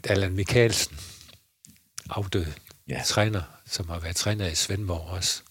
[0.03, 0.97] Allan Mikkelsen,
[2.09, 2.53] afdød
[2.87, 3.01] ja.
[3.05, 5.43] træner, som har været træner i Svendborg også,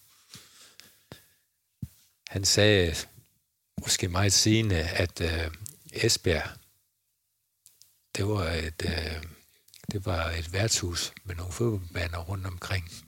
[2.29, 2.95] han sagde
[3.81, 5.51] måske meget senere, at øh,
[5.93, 6.59] Esbjerg,
[8.17, 9.23] det var et, øh,
[9.93, 13.08] det var et værtshus med nogle fodboldbaner rundt omkring.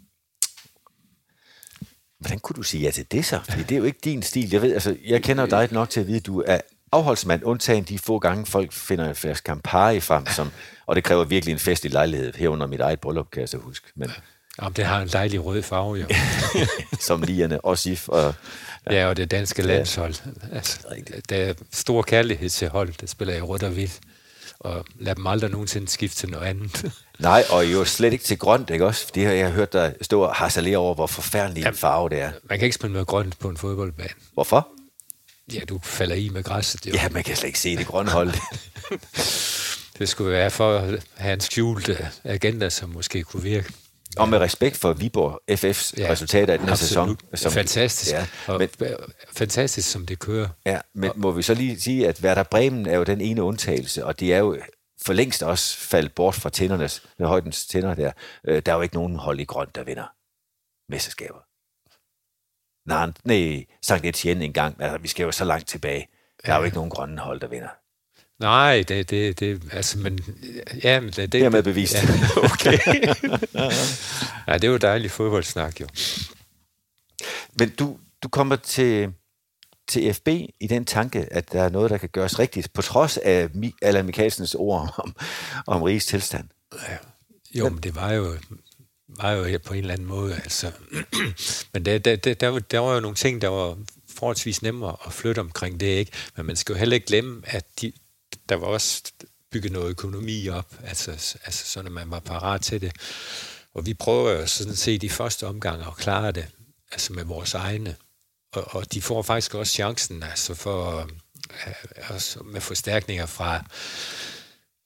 [2.21, 3.41] Hvordan kunne du sige ja til det så?
[3.49, 4.51] Fordi det er jo ikke din stil.
[4.51, 6.61] Jeg ved, altså, jeg kender dig nok til at vide, at du er
[6.93, 10.51] afholdsmand, undtagen de få gange, folk finder en flaske Campari frem, som,
[10.87, 13.57] og det kræver virkelig en fest i lejlighed, herunder mit eget bryllup, kan jeg så
[13.57, 13.87] huske.
[13.95, 14.11] Men,
[14.63, 16.07] Jamen, det har en dejlig rød farve, jo.
[17.09, 18.09] som Lierne og Sif.
[18.09, 18.35] Og,
[18.87, 18.95] ja.
[18.95, 20.15] ja, og det danske landshold.
[20.53, 20.81] Altså,
[21.29, 24.01] der er stor kærlighed til hold, der spiller i rødt og hvidt.
[24.59, 26.93] Og lad dem aldrig nogensinde skifte til noget andet.
[27.19, 29.07] Nej, og jo slet ikke til grønt, ikke også?
[29.15, 32.33] Det har jeg hørt dig stå og harcelere over, hvor forfærdelig en farve det er.
[32.45, 34.11] Man kan ikke spille med grønt på en fodboldbane.
[34.35, 34.69] Hvorfor?
[35.53, 36.87] Ja, du falder i med græsset.
[36.87, 36.93] Jo.
[36.95, 38.33] Ja, man kan slet ikke se det grønne hold.
[39.99, 43.73] det skulle være for at have en skjulte agenda, som måske kunne virke.
[44.17, 47.19] Og med respekt for Viborg FF's ja, resultater i den her sæson.
[47.35, 48.13] Som, fantastisk.
[48.13, 48.27] Ja,
[48.59, 48.69] men,
[49.33, 50.49] fantastisk, som det kører.
[50.67, 54.07] Ja, men må vi så lige sige, at Werder Bremen er jo den ene undtagelse,
[54.07, 54.59] og de er jo
[55.03, 58.13] for længst også faldt bort fra tændernes, med højdens tænder der.
[58.45, 60.07] Øh, der er jo ikke nogen hold i grønt, der vinder
[60.89, 61.41] mesterskaber.
[62.89, 64.83] Nej, nej, Sankt Etienne engang.
[64.83, 66.09] Altså, vi skal jo så langt tilbage.
[66.47, 67.69] Der er jo ikke nogen grønne hold, der vinder.
[68.41, 70.19] Nej, det, det, det altså, men,
[70.85, 71.95] ja, men det, det er med bevist.
[71.95, 72.01] Ja,
[72.53, 72.79] okay.
[74.49, 75.87] ja, det er jo dejligt fodboldsnak, jo.
[77.59, 79.13] Men du, du kommer til,
[79.89, 80.29] til FB
[80.61, 83.49] i den tanke, at der er noget, der kan gøres rigtigt, på trods af
[83.83, 85.17] Allan Mikkelsens ord om,
[85.67, 86.49] om rigs tilstand.
[86.89, 86.97] Ja.
[87.55, 88.37] Jo, men det var jo,
[89.09, 90.73] var jo på en eller anden måde, altså.
[91.73, 93.79] men der, der, der, der, var, der var jo nogle ting, der var
[94.09, 96.13] forholdsvis nemmere at flytte omkring det, ikke?
[96.37, 97.93] Men man skal jo heller ikke glemme, at de,
[98.51, 99.03] der var også
[99.51, 101.11] bygget noget økonomi op, altså,
[101.45, 102.93] altså sådan, at man var parat til det.
[103.75, 106.49] Og vi prøver jo sådan set i første omgang at klare det,
[106.93, 107.97] altså med vores egne.
[108.53, 110.99] Og, og de får faktisk også chancen, altså for
[111.67, 111.75] øh,
[112.11, 113.65] altså med forstærkninger fra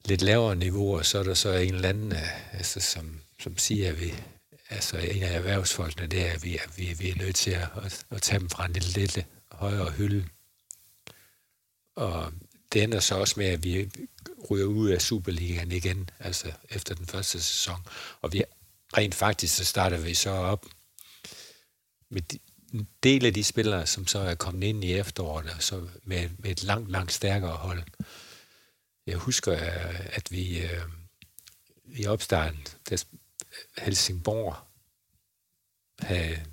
[0.04, 3.88] lidt lavere niveauer, så er der så en eller anden, øh, altså, som, som siger,
[3.88, 4.14] at vi,
[4.70, 7.68] altså en af erhvervsfolkene, det er, at vi, at vi, vi er nødt til at,
[7.84, 10.24] at, at tage dem fra en lidt, lidt højere hylde.
[11.96, 12.32] Og
[12.74, 13.90] det ender så også med, at vi
[14.50, 17.86] ryger ud af Superligaen igen, altså efter den første sæson.
[18.20, 18.44] Og vi
[18.96, 20.66] rent faktisk, så starter vi så op
[22.08, 22.22] med
[22.72, 26.50] en del af de spillere, som så er kommet ind i efteråret, så med, med
[26.50, 27.82] et langt, langt stærkere hold.
[29.06, 29.56] Jeg husker,
[30.12, 30.82] at vi øh,
[31.86, 33.04] i opstarten, der
[33.78, 34.56] Helsingborg
[36.00, 36.44] havde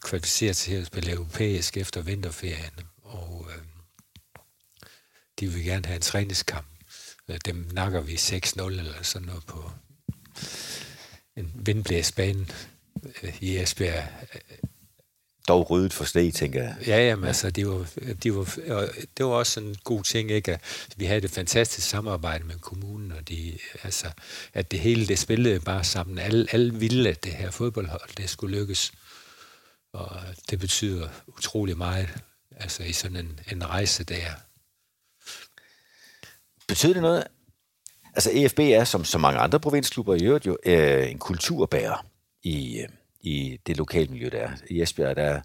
[0.00, 3.69] kvalificeret til at spille europæisk efter vinterferien, og øh,
[5.40, 6.66] de vil gerne have en træningskamp.
[7.44, 9.70] Dem nakker vi 6-0 eller sådan noget på
[11.36, 12.46] en vindblæsbane
[13.22, 14.08] øh, i Esbjerg.
[15.48, 16.76] Dog ryddet for steg, tænker jeg.
[16.86, 17.86] Ja, jamen, altså, det var,
[18.22, 18.58] de var,
[19.16, 20.52] det var også en god ting, ikke?
[20.52, 24.06] At vi havde et fantastisk samarbejde med kommunen, og de, altså,
[24.54, 26.18] at det hele, det spillede bare sammen.
[26.18, 28.92] Alle, alle ville, at det her fodboldhold, det skulle lykkes.
[29.92, 30.20] Og
[30.50, 32.08] det betyder utrolig meget,
[32.56, 34.30] altså i sådan en, en rejse der.
[36.70, 37.24] Betyder det noget?
[38.14, 42.06] Altså EFB er, som så mange andre provinsklubber i øvrigt, jo øh, en kulturbærer
[42.42, 42.88] i, øh,
[43.20, 44.50] i det lokale miljø, der er.
[44.70, 45.40] I Esbjerg, der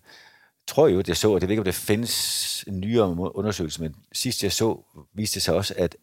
[0.68, 3.36] tror jeg jo, at jeg så, og det ved ikke, om det findes en nyere
[3.36, 5.96] undersøgelse, men sidst jeg så, viste det sig også, at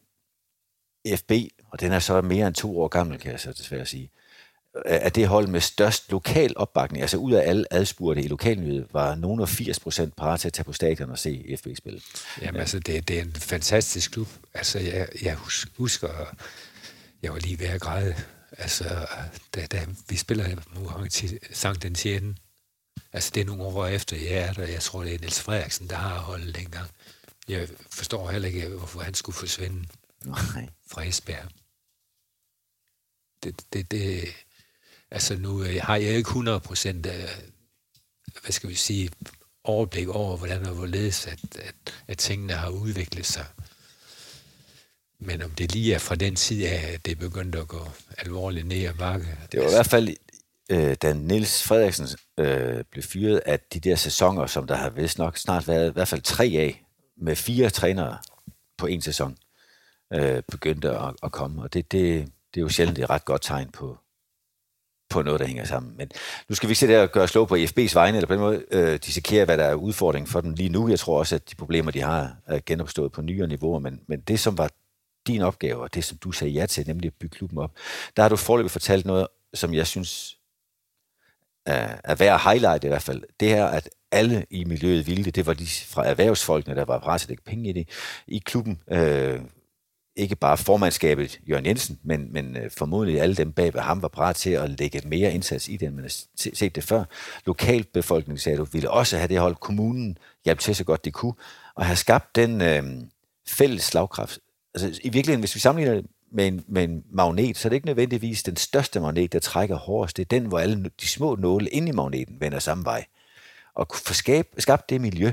[1.05, 1.33] EFB,
[1.71, 4.11] og den er så mere end to år gammel, kan jeg så desværre sige,
[4.85, 7.03] er det hold med størst lokal opbakning.
[7.03, 10.53] Altså ud af alle adspurgte i lokalnyhed, var nogen af 80 procent parat til at
[10.53, 12.01] tage på stadion og se FB spille.
[12.43, 14.29] Jamen altså, det, det er en fantastisk klub.
[14.55, 15.39] Altså, jeg, jeg
[15.77, 16.09] husker,
[17.23, 18.15] jeg var lige ved at græde,
[18.59, 19.07] altså,
[19.55, 22.19] da, da vi spiller mod Sankt den 10.
[23.13, 24.67] Altså, det er nogle år efter, jeg er der.
[24.67, 26.91] Jeg tror, det er Niels Frederiksen, der har holdet dengang.
[27.49, 29.85] Jeg forstår heller ikke, hvorfor han skulle forsvinde
[30.25, 30.69] Nej.
[30.91, 31.49] fra Esbjerg.
[33.45, 34.29] Det, det, det,
[35.13, 37.07] altså nu øh, har jeg ikke 100 procent
[38.43, 39.11] hvad skal vi sige,
[39.65, 41.75] overblik over, hvordan og hvorledes, at, at,
[42.09, 43.47] at tingene har udviklet sig.
[45.19, 47.89] Men om det lige er fra den side af, at det begyndte at gå
[48.19, 49.27] alvorligt ned ad bakke.
[49.53, 50.09] Det var i hvert fald,
[50.71, 52.09] øh, da Nils Frederiksen
[52.39, 55.93] øh, blev fyret, at de der sæsoner, som der har vist nok snart været i
[55.93, 56.85] hvert fald tre af,
[57.17, 58.19] med fire trænere
[58.79, 59.37] på en sæson,
[60.13, 61.63] øh, begyndte at, at komme.
[61.63, 63.99] Og det, det, det er jo sjældent et ret godt tegn på,
[65.13, 65.97] på noget, der hænger sammen.
[65.97, 66.11] Men
[66.49, 68.41] nu skal vi ikke se der og gøre slå på IFB's vegne, eller på den
[68.41, 70.89] måde øh, dissekere, hvad der er udfordringen for dem lige nu.
[70.89, 74.21] Jeg tror også, at de problemer, de har, er genopstået på nyere niveauer, men, men
[74.21, 74.71] det, som var
[75.27, 77.73] din opgave, og det, som du sagde ja til, nemlig at bygge klubben op,
[78.17, 80.39] der har du forløbig fortalt noget, som jeg synes
[81.67, 83.23] er, er værd at highlight i hvert fald.
[83.41, 86.99] Det her, at alle i miljøet ville det, det var de fra erhvervsfolkene, der var
[86.99, 87.89] parat til at lægge penge i det.
[88.27, 89.41] I klubben øh,
[90.17, 94.09] ikke bare formandskabet Jørgen Jensen, men, men øh, formodentlig alle dem bag ved ham var
[94.09, 96.13] parat til at lægge mere indsats i det, end man har
[96.55, 97.05] set det før.
[97.47, 99.55] Lokalbefolkningen, sagde du, ville også have det hold.
[99.55, 101.35] Kommunen hjalp til så godt de kunne,
[101.75, 102.83] og have skabt den øh,
[103.49, 104.39] fælles slagkraft.
[104.75, 107.77] Altså, I virkeligheden, hvis vi sammenligner det med en, med en magnet, så er det
[107.77, 110.17] ikke nødvendigvis den største magnet, der trækker hårdest.
[110.17, 113.05] Det er den, hvor alle de små nåle inde i magneten vender samme vej.
[113.75, 114.15] Og få
[114.59, 115.33] skabt det miljø,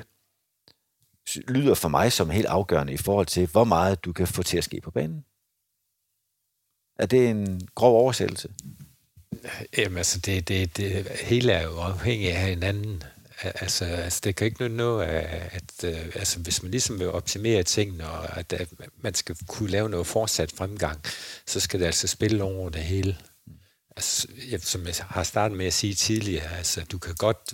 [1.35, 4.57] lyder for mig som helt afgørende i forhold til, hvor meget du kan få til
[4.57, 5.25] at ske på banen.
[6.99, 8.49] Er det en grov oversættelse?
[9.77, 13.03] Jamen altså, det, det, det hele er jo afhængigt af hinanden.
[13.41, 17.11] Altså, altså det kan ikke noget, noget at, at øh, altså, hvis man ligesom vil
[17.11, 21.01] optimere tingene, og at, at man skal kunne lave noget fortsat fremgang,
[21.45, 23.17] så skal det altså spille over det hele.
[23.95, 24.27] Altså,
[24.59, 27.53] som jeg har startet med at sige tidligere, altså, du kan godt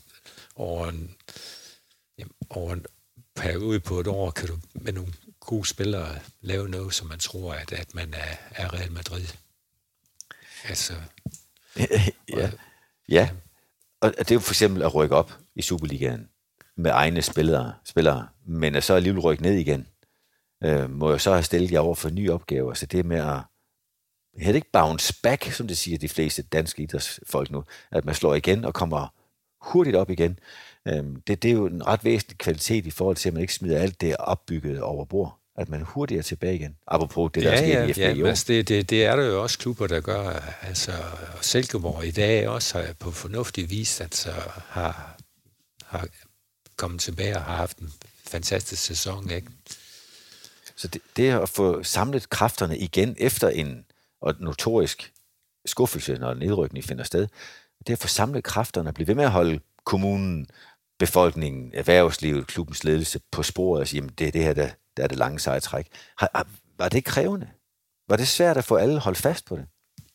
[0.56, 1.16] over en,
[2.50, 2.86] over en
[3.36, 7.54] periode på et år, kan du med nogle gode spillere lave noget, som man tror,
[7.54, 9.26] at, at man er, er Real Madrid.
[10.64, 10.94] Altså,
[12.30, 12.52] ja.
[13.10, 13.30] ja.
[14.02, 16.30] Og det er jo for eksempel at rykke op i Superligaen
[16.76, 19.88] med egne spillere, spillere men at så alligevel rykke ned igen,
[20.64, 22.74] øh, må jeg så have stillet jer over for nye opgaver.
[22.74, 23.40] Så det med at
[24.40, 28.36] det ikke bounce back, som det siger de fleste danske idrætsfolk nu, at man slår
[28.36, 29.08] igen og kommer
[29.62, 30.40] hurtigt op igen.
[30.88, 33.54] Øhm, det, det er jo en ret væsentlig kvalitet i forhold til, at man ikke
[33.54, 36.76] smider alt det opbygget over bord at man hurtigere tilbage igen.
[36.88, 39.16] Apropos det, der ja, er sket ja, i FB ja, altså det, det, det er
[39.16, 40.54] der jo også klubber, der gør.
[40.62, 40.92] Altså,
[41.42, 44.32] Silkeborg i dag også har på fornuftig vis altså,
[44.68, 45.18] har,
[45.86, 46.08] har
[46.76, 47.94] kommet tilbage og har haft en
[48.28, 49.32] fantastisk sæson.
[49.32, 49.48] Ikke?
[50.76, 53.86] Så det, det at få samlet kræfterne igen efter en
[54.22, 55.14] og notorisk
[55.66, 57.28] skuffelse, når nedrykning finder sted,
[57.88, 60.48] det at få samlet kræfterne og blive ved med at holde kommunen,
[61.00, 65.04] befolkningen, erhvervslivet, klubbens ledelse på sporet og sige, jamen det er det her, der, der
[65.04, 65.88] er det lange seje træk.
[66.18, 67.48] Har, var det krævende?
[68.10, 69.66] Var det svært at få alle holdt fast på det?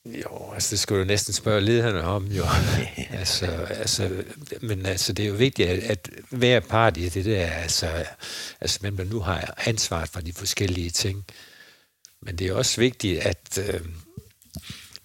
[0.06, 2.44] Jo, altså det skulle du næsten spørge lederne om, jo.
[3.20, 4.24] altså, altså,
[4.60, 8.06] men altså, det er jo vigtigt, at, at hver part i det der, altså,
[8.60, 11.24] altså, men man nu har ansvaret for de forskellige ting.
[12.22, 13.80] Men det er også vigtigt, at øh,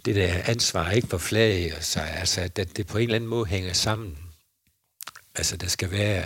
[0.05, 3.73] det der ansvar ikke forflager sig, altså, at det på en eller anden måde hænger
[3.73, 4.17] sammen.
[5.36, 6.26] Altså, der skal være,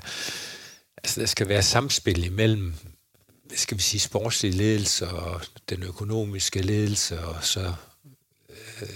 [0.98, 2.74] altså, der skal være samspil imellem,
[3.56, 7.74] skal vi sige, sportslig ledelse og den økonomiske ledelse, og så
[8.50, 8.90] øh,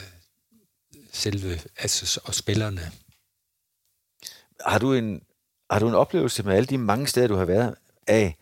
[1.12, 2.92] selve, altså, og spillerne.
[4.66, 5.22] Har du, en,
[5.72, 7.76] har du en oplevelse med alle de mange steder, du har været
[8.08, 8.36] af,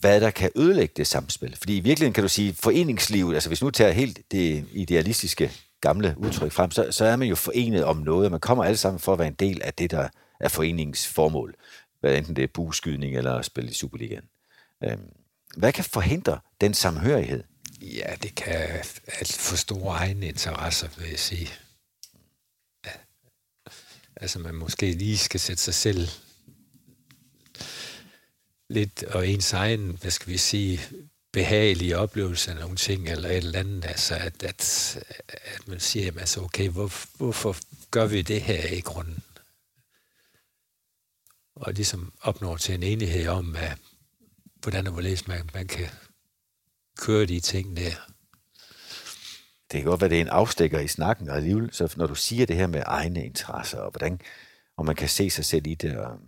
[0.00, 1.56] hvad der kan ødelægge det samspil?
[1.56, 6.14] Fordi i virkeligheden kan du sige, foreningslivet, altså hvis nu tager helt det idealistiske gamle
[6.18, 9.00] udtryk frem, så, så er man jo forenet om noget, og man kommer alle sammen
[9.00, 10.08] for at være en del af det, der
[10.40, 11.54] er foreningens formål,
[12.00, 14.28] hvad enten det er buskydning eller at spille i Superligaen.
[14.84, 15.12] Øhm,
[15.56, 17.44] hvad kan forhindre den samhørighed?
[17.80, 18.54] Ja, det kan
[19.06, 21.48] alt for store egne interesser, vil jeg sige.
[22.86, 22.90] Ja.
[24.16, 26.08] Altså, man måske lige skal sætte sig selv
[28.68, 30.80] lidt, og ens egen, hvad skal vi sige,
[31.32, 36.04] behagelige oplevelse af nogle ting, eller et eller andet, altså at, at, at man siger,
[36.04, 37.56] jamen, altså, okay, hvor, hvorfor
[37.90, 39.22] gør vi det her i grunden?
[41.60, 43.78] Og ligesom opnår til en enighed om, at,
[44.62, 45.86] hvordan og hvorledes man, man kan
[46.98, 47.90] køre de ting der.
[49.72, 52.14] det kan godt være, det er en afstikker i snakken, og alligevel, så når du
[52.14, 54.20] siger det her med egne interesser, og hvordan,
[54.76, 56.18] og man kan se sig selv i det, og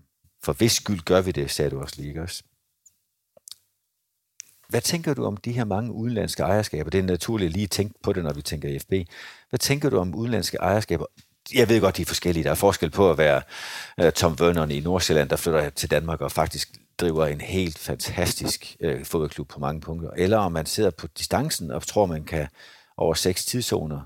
[0.42, 2.42] for hvis skyld gør vi det, sagde du også lige, også?
[4.68, 6.90] Hvad tænker du om de her mange udenlandske ejerskaber?
[6.90, 8.92] Det er naturligt lige at tænke på det, når vi tænker FB.
[9.48, 11.06] Hvad tænker du om udenlandske ejerskaber?
[11.54, 12.44] Jeg ved godt, de er forskellige.
[12.44, 13.42] Der er forskel på at være
[14.02, 18.76] uh, Tom Vernon i Nordsjælland, der flytter til Danmark og faktisk driver en helt fantastisk
[18.84, 20.10] uh, fodboldklub på mange punkter.
[20.10, 22.48] Eller om man sidder på distancen og tror, man kan
[22.96, 24.00] over seks tidszoner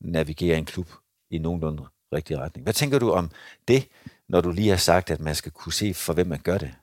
[0.00, 0.88] navigere en klub
[1.30, 1.82] i nogenlunde
[2.12, 2.64] rigtig retning.
[2.64, 3.30] Hvad tænker du om
[3.68, 3.88] det,
[4.28, 6.74] når du lige har sagt, at man skal kunne se, for hvem man gør det?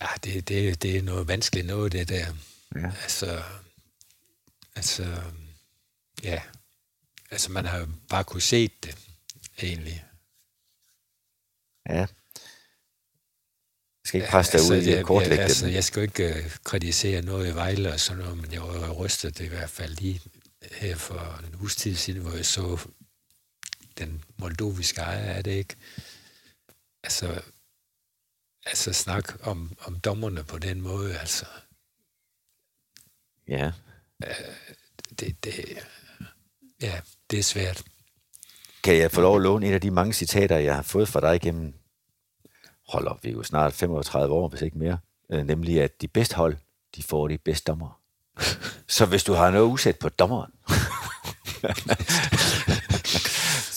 [0.00, 2.26] Ja, det, det, det er noget vanskeligt noget, det der.
[2.74, 2.86] Ja.
[3.02, 3.42] Altså,
[4.76, 5.06] altså,
[6.22, 6.40] ja.
[7.36, 8.96] Altså, man har bare kunne se det,
[9.62, 10.04] egentlig.
[11.88, 11.94] Ja.
[11.94, 12.08] Jeg
[14.04, 16.50] skal ikke presse dig altså, ud i at kortlægge altså, Jeg skal jo ikke uh,
[16.64, 20.20] kritisere noget i Vejle og sådan noget, men jeg var rystet i hvert fald lige
[20.72, 22.78] her for en uges tid siden, hvor jeg så
[23.98, 25.76] den moldoviske ejer, er det ikke?
[27.02, 27.42] Altså,
[28.66, 31.46] altså snak om, om dommerne på den måde, altså.
[33.48, 33.72] Ja.
[35.18, 35.86] Det, det,
[36.82, 37.00] ja,
[37.30, 37.82] det er svært.
[38.82, 41.20] Kan jeg få lov at låne et af de mange citater, jeg har fået fra
[41.20, 41.74] dig igennem,
[42.88, 44.98] hold op, vi er jo snart 35 år, hvis ikke mere,
[45.32, 46.56] øh, nemlig at de bedste hold,
[46.96, 48.00] de får de bedste dommer.
[48.96, 50.52] Så hvis du har noget usæt på dommeren,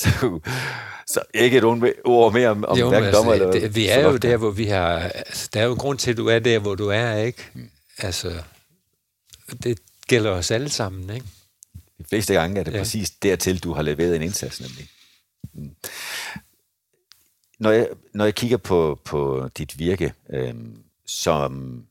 [0.02, 0.39] så,
[1.08, 1.64] så ikke et
[2.06, 3.52] ord mere om, om jo, hverken altså, dommer eller...
[3.52, 5.00] Det, vi er jo der, hvor vi har...
[5.00, 7.50] Altså, der er jo en grund til, at du er der, hvor du er, ikke?
[7.54, 7.70] Mm.
[7.97, 8.43] Altså,
[9.64, 11.26] det gælder os alle sammen, ikke?
[12.10, 12.78] Fleste gange er det ja.
[12.78, 14.89] præcis dertil, du har leveret en indsats, nemlig.
[15.53, 15.76] Mm.
[17.60, 20.53] Når jeg, når jeg kigger på, på dit virke øh,
[21.05, 21.84] som,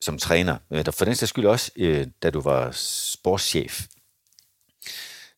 [0.00, 3.86] som træner, øh, for den sags skyld også, øh, da du var sportschef,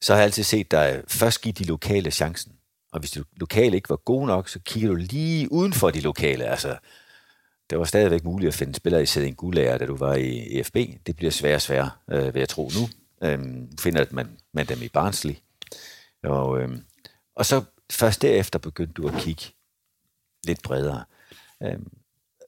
[0.01, 2.53] så har jeg altid set dig først give de lokale chancen.
[2.93, 6.01] Og hvis de lokale ikke var gode nok, så kigger du lige uden for de
[6.01, 6.45] lokale.
[6.45, 6.79] Altså,
[7.71, 10.77] det var stadigvæk muligt at finde spillere i Sæding Gulager, da du var i EFB.
[11.07, 12.89] Det bliver sværere og sværere, øh, vil jeg tro nu.
[13.23, 15.35] Øhm, finder man, man dem i Barnsley.
[16.23, 16.85] Og, øhm,
[17.35, 19.43] og så først derefter begyndte du at kigge
[20.45, 21.05] lidt bredere.
[21.63, 21.93] Øhm,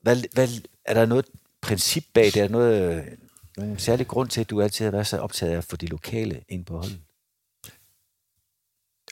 [0.02, 0.48] hvad, hvad,
[0.84, 1.26] er der noget
[1.60, 2.36] princip bag det?
[2.36, 3.04] Er der noget,
[3.58, 5.86] en særlig grund til, at du altid har været så optaget af at få de
[5.86, 7.00] lokale ind på holdet?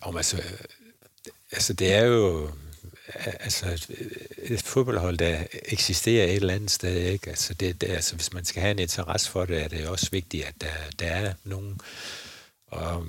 [0.02, 0.42] Om altså,
[1.52, 2.50] altså det er jo
[3.14, 3.90] altså et,
[4.38, 7.30] et fodboldhold, der eksisterer et eller andet sted, ikke?
[7.30, 10.08] Altså, det, det, altså hvis man skal have en interesse for det, er det også
[10.10, 11.80] vigtigt, at der, der er nogen.
[12.66, 13.06] Og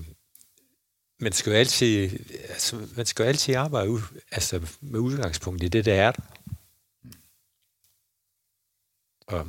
[1.19, 5.67] man skal jo altid, altså, man skal jo altid arbejde ud, altså, med udgangspunkt i
[5.67, 6.21] det, der er der.
[9.27, 9.47] Og,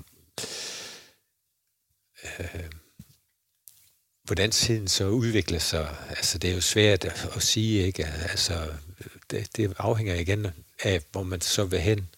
[2.40, 2.70] øh,
[4.24, 8.06] hvordan tiden så udvikler sig, altså det er jo svært at sige, ikke?
[8.06, 8.74] Altså,
[9.30, 10.46] det, det afhænger igen
[10.82, 12.08] af, hvor man så vil hen.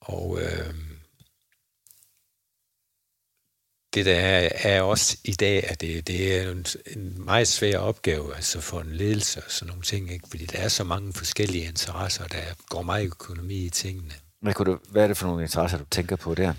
[0.00, 0.74] Og øh,
[3.94, 7.78] det der er, er også i dag, at det, det er en, en meget svær
[7.78, 10.28] opgave, altså for en ledelse og sådan nogle ting, ikke?
[10.28, 14.14] fordi der er så mange forskellige interesser, der går meget økonomi i tingene.
[14.40, 16.54] Hvad, kunne du, hvad er det for nogle interesser, du tænker på der?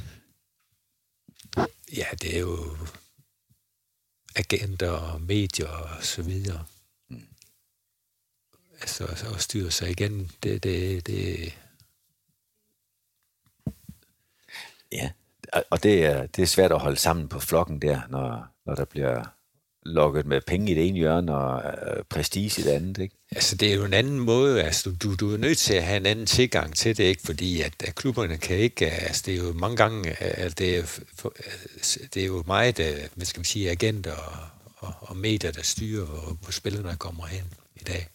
[1.98, 2.78] Ja, det er jo
[4.36, 6.66] agenter og medier og så videre.
[8.84, 9.04] Altså
[9.36, 11.54] at styre sig igen, det, det, det...
[14.92, 15.10] Ja,
[15.70, 18.86] og det er, det er svært at holde sammen på flokken der, når, når der
[18.86, 19.24] bliver
[19.86, 23.16] lukket med penge i det ene hjørne og øh, prestige i det andet, ikke?
[23.32, 24.64] Altså, det er jo en anden måde.
[24.64, 27.22] Altså, du, du er nødt til at have en anden tilgang til det, ikke?
[27.22, 28.90] Fordi at, at klubberne kan ikke...
[28.90, 30.24] Altså, det er jo mange gange...
[30.24, 31.00] At det, er,
[32.14, 34.38] det er jo meget, øh, hvad skal man sige, agenter og,
[34.78, 37.44] og, og medier, der styrer, og hvor spillerne kommer hen
[37.76, 38.10] i dag.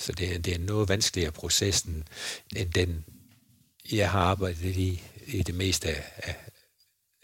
[0.00, 1.82] Så det, det er noget vanskeligere proces,
[2.56, 3.04] end den,
[3.92, 6.36] jeg har arbejdet i, i det meste af,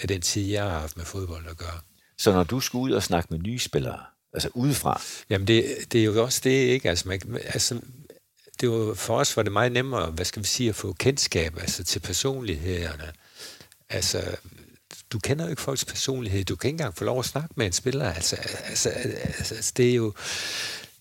[0.01, 1.81] af den tid, jeg har haft med fodbold at gøre.
[2.19, 4.01] Så når du skal ud og snakke med nye spillere,
[4.33, 5.03] altså udefra?
[5.31, 6.89] Jamen, det, det er jo også det, ikke?
[6.89, 7.81] Altså, man, altså
[8.61, 11.59] det var, for os var det meget nemmere, hvad skal vi sige, at få kendskab
[11.61, 13.13] altså, til personlighederne.
[13.89, 14.37] Altså,
[15.11, 16.45] du kender jo ikke folks personlighed.
[16.45, 18.13] Du kan ikke engang få lov at snakke med en spiller.
[18.13, 20.15] Altså, altså, altså, altså det er jo...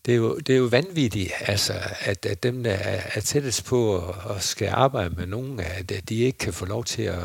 [0.05, 3.95] Det er, jo, det er jo vanvittigt, altså, at, at dem, der er tættest på
[3.95, 7.23] og, og skal arbejde med nogen, at, at de ikke kan få lov til at,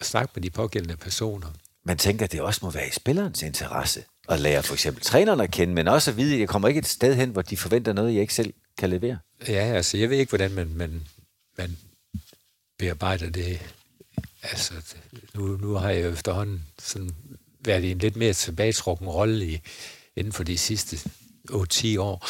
[0.00, 1.48] at snakke med de pågældende personer.
[1.84, 5.42] Man tænker, at det også må være i spillerens interesse at lære for eksempel trænerne
[5.42, 7.56] at kende, men også at vide, at jeg kommer ikke et sted hen, hvor de
[7.56, 9.18] forventer noget, jeg ikke selv kan levere.
[9.48, 11.02] Ja, altså jeg ved ikke, hvordan man, man,
[11.58, 11.76] man
[12.78, 13.60] bearbejder det
[14.42, 14.74] Altså,
[15.34, 17.10] nu, nu har jeg efterhånden sådan
[17.60, 19.60] været i en lidt mere tilbagetrukken rolle i,
[20.16, 21.10] inden for de sidste
[21.50, 22.26] 8-10 år.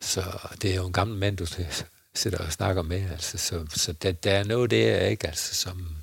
[0.00, 0.22] Så
[0.62, 1.46] det er jo en gammel mand, du
[2.14, 3.10] sidder og snakker med.
[3.10, 5.96] Altså, så så der, der er noget der, ikke, altså, som,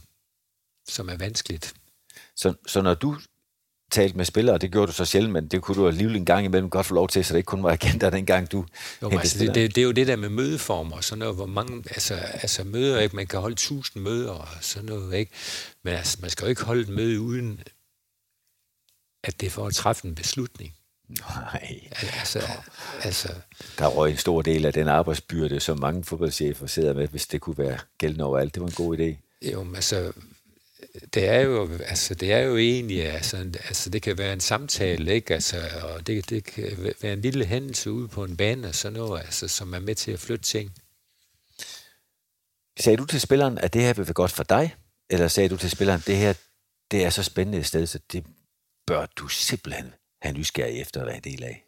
[0.89, 1.73] som er vanskeligt.
[2.35, 3.17] Så, så når du
[3.91, 6.45] talte med spillere, det gjorde du så sjældent, men det kunne du alligevel en gang
[6.45, 8.65] imellem godt få lov til, så det ikke kun var agenter dengang du
[9.01, 11.45] jo, altså, det, det, det, er jo det der med mødeformer, og sådan noget, hvor
[11.45, 13.15] mange, altså, altså møder, ikke?
[13.15, 15.31] man kan holde tusind møder og sådan noget, ikke?
[15.83, 17.61] men altså, man skal jo ikke holde et møde uden,
[19.23, 20.76] at det er for at træffe en beslutning.
[21.09, 21.87] Nej.
[22.19, 22.41] Altså,
[23.03, 23.33] altså,
[23.77, 27.41] der røg en stor del af den arbejdsbyrde, som mange fodboldchefer sidder med, hvis det
[27.41, 28.55] kunne være gældende overalt.
[28.55, 29.15] Det var en god idé.
[29.51, 30.13] Jo, men altså,
[31.13, 35.13] det er jo, altså, det er jo egentlig, altså, altså, det kan være en samtale,
[35.13, 35.33] ikke?
[35.33, 38.97] Altså, og det, det kan være en lille hændelse ude på en bane, og sådan
[38.97, 40.71] noget, altså, som er med til at flytte ting.
[42.79, 44.75] Sagde du til spilleren, at det her vil være godt for dig?
[45.09, 46.33] Eller sagde du til spilleren, at det her
[46.91, 48.25] det er så spændende et sted, så det
[48.87, 49.93] bør du simpelthen
[50.28, 51.63] have nysgerrig efter at være en del af?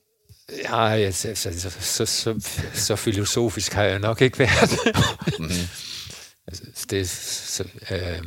[0.63, 4.71] Ja, altså, så, så, så, så, så filosofisk har jeg nok ikke været.
[5.39, 5.49] mm.
[6.47, 8.23] altså, det, så, øh,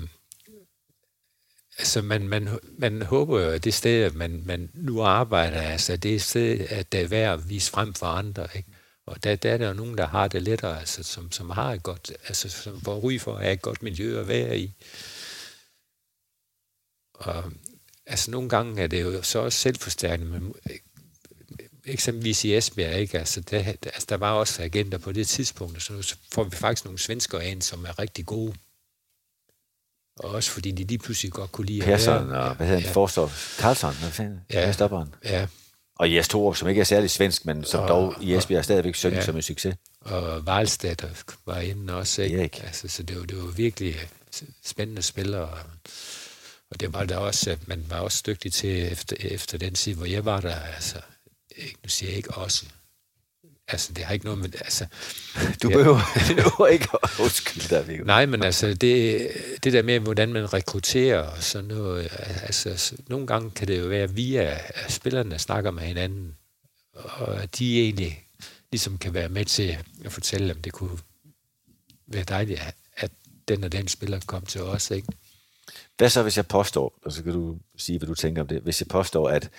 [1.79, 6.15] altså man, man, man håber jo, at det sted, man, man nu arbejder, altså det
[6.15, 8.69] er sted, at det er værd at vise frem for andre, ikke?
[9.07, 11.73] Og der, der er der jo nogen, der har det lettere, altså, som, som har
[11.73, 14.75] et godt, altså som får ry for at have et godt miljø at være i.
[17.15, 17.53] Og
[18.07, 20.55] altså nogle gange er det jo så også selvforstærkende, men
[21.85, 23.19] eksempelvis i Esbjerg, ikke?
[23.19, 26.85] Altså, der, altså, der var også agenter på det tidspunkt, og så får vi faktisk
[26.85, 28.55] nogle svensker ind, som er rigtig gode.
[30.17, 32.93] Og også fordi de lige pludselig godt kunne lide Persson og, hvad hedder han, ja.
[32.93, 34.73] Forstår, Karlsson, hvad fanden, ja.
[34.73, 35.15] stopperen.
[35.25, 35.47] Ja.
[35.97, 38.63] Og Jes Torup, som ikke er særlig svensk, men som og, dog i Esbjerg er
[38.63, 39.25] stadigvæk syngt ja.
[39.25, 39.75] som en succes.
[40.01, 41.05] Og Valstedt
[41.47, 42.39] var inde også, ikke?
[42.39, 42.63] Erik.
[42.65, 43.97] Altså, så det var, det var virkelig
[44.65, 45.49] spændende spillere.
[45.49, 45.59] Og,
[46.73, 49.95] og det var der også, at man var også dygtig til efter, efter den tid,
[49.95, 51.01] hvor jeg var der, altså,
[51.57, 52.65] ikke, nu siger jeg ikke også,
[53.69, 54.87] altså det har ikke noget med, altså...
[55.63, 58.05] Du behøver, ja, behøver ikke at undskylde dig, Viggo.
[58.05, 59.29] Nej, men altså det,
[59.65, 62.09] det der med, hvordan man rekrutterer og sådan noget,
[62.43, 66.37] altså nogle gange kan det jo være via, at spillerne snakker med hinanden,
[66.95, 68.27] og de egentlig
[68.73, 70.99] ligesom kan være med til at fortælle dem, det kunne
[72.07, 72.61] være dejligt,
[72.97, 73.11] at
[73.49, 75.09] den og den spiller kom til os, ikke?
[76.03, 78.63] Hvad så, hvis jeg påstår, og så kan du sige, hvad du tænker om det,
[78.63, 79.51] hvis jeg påstår, at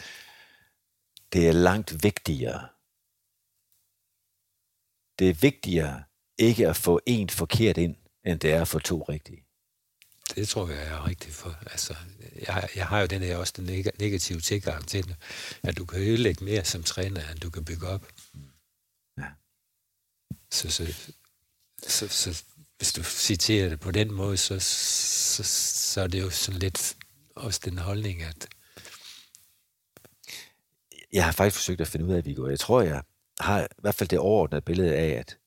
[1.33, 2.67] det er langt vigtigere,
[5.19, 6.03] det er vigtigere
[6.37, 9.43] ikke at få en forkert ind, end det er at få to rigtige.
[10.35, 11.55] Det tror jeg er rigtigt for.
[11.71, 11.95] Altså,
[12.47, 15.15] jeg, jeg har jo den her også den negative tilgang til det,
[15.63, 18.05] at du kan ødelægge mere som træner, end du kan bygge op.
[19.17, 19.27] Ja.
[20.51, 20.93] Så, så,
[21.87, 22.43] så, så
[22.83, 25.43] hvis du citerer det på den måde, så, så,
[25.93, 26.97] så er det jo sådan lidt
[27.35, 28.47] også den holdning, at...
[31.13, 32.47] Jeg har faktisk forsøgt at finde ud af, Viggo.
[32.47, 33.03] Jeg tror, jeg
[33.39, 35.37] har i hvert fald det overordnede billede af, at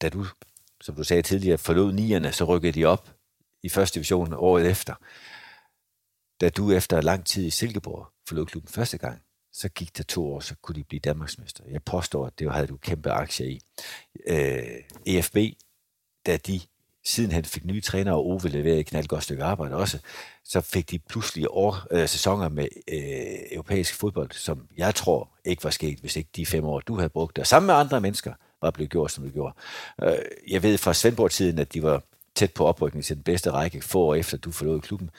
[0.00, 0.26] da du,
[0.80, 3.16] som du sagde tidligere, forlod nierne, så rykkede de op
[3.62, 4.94] i første division året efter.
[6.40, 9.22] Da du efter lang tid i Silkeborg forlod klubben første gang,
[9.52, 11.64] så gik der to år, så kunne de blive Danmarksmester.
[11.70, 13.60] Jeg påstår, at det havde du kæmpe aktier i.
[14.26, 15.36] Øh, EFB,
[16.26, 16.60] da de
[17.10, 19.98] siden han fik nye træner, og Ove leverede et knaldgodt stykke arbejde også,
[20.44, 25.64] så fik de pludselig år, øh, sæsoner med øh, europæisk fodbold, som jeg tror ikke
[25.64, 28.32] var sket, hvis ikke de fem år, du havde brugt der, sammen med andre mennesker,
[28.62, 29.54] var blevet gjort, som det gjorde.
[30.02, 32.02] Øh, jeg ved fra Svendborg-tiden, at de var
[32.34, 35.10] tæt på oprykning til den bedste række, få år efter du forlod klubben.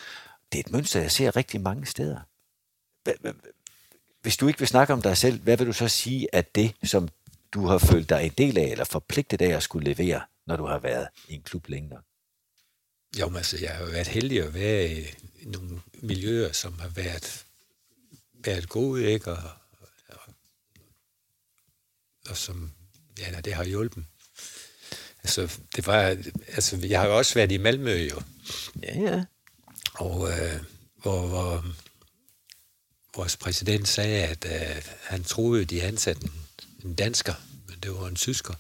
[0.52, 2.20] Det er et mønster, jeg ser rigtig mange steder.
[4.22, 6.74] Hvis du ikke vil snakke om dig selv, hvad vil du så sige, at det,
[6.84, 7.10] som
[7.54, 10.22] du har følt dig en del af, eller forpligtet af at skulle levere,
[10.52, 12.02] når du har været i en klub længere?
[13.20, 14.92] Jo, men altså, jeg har været heldig at være
[15.42, 17.46] i nogle miljøer, som har været,
[18.34, 19.32] været gode, ikke?
[19.32, 19.50] Og,
[20.10, 20.34] og,
[22.30, 22.72] og som,
[23.20, 24.06] ja, det har hjulpet.
[25.24, 28.22] Altså, det var, altså, jeg har også været i Malmø, jo.
[28.84, 29.24] Ja, ja.
[29.94, 30.64] Og øh,
[30.96, 31.66] hvor, hvor
[33.16, 36.34] vores præsident sagde, at øh, han troede, de ansatte en,
[36.84, 37.34] en dansker,
[37.68, 38.54] men det var en tysker.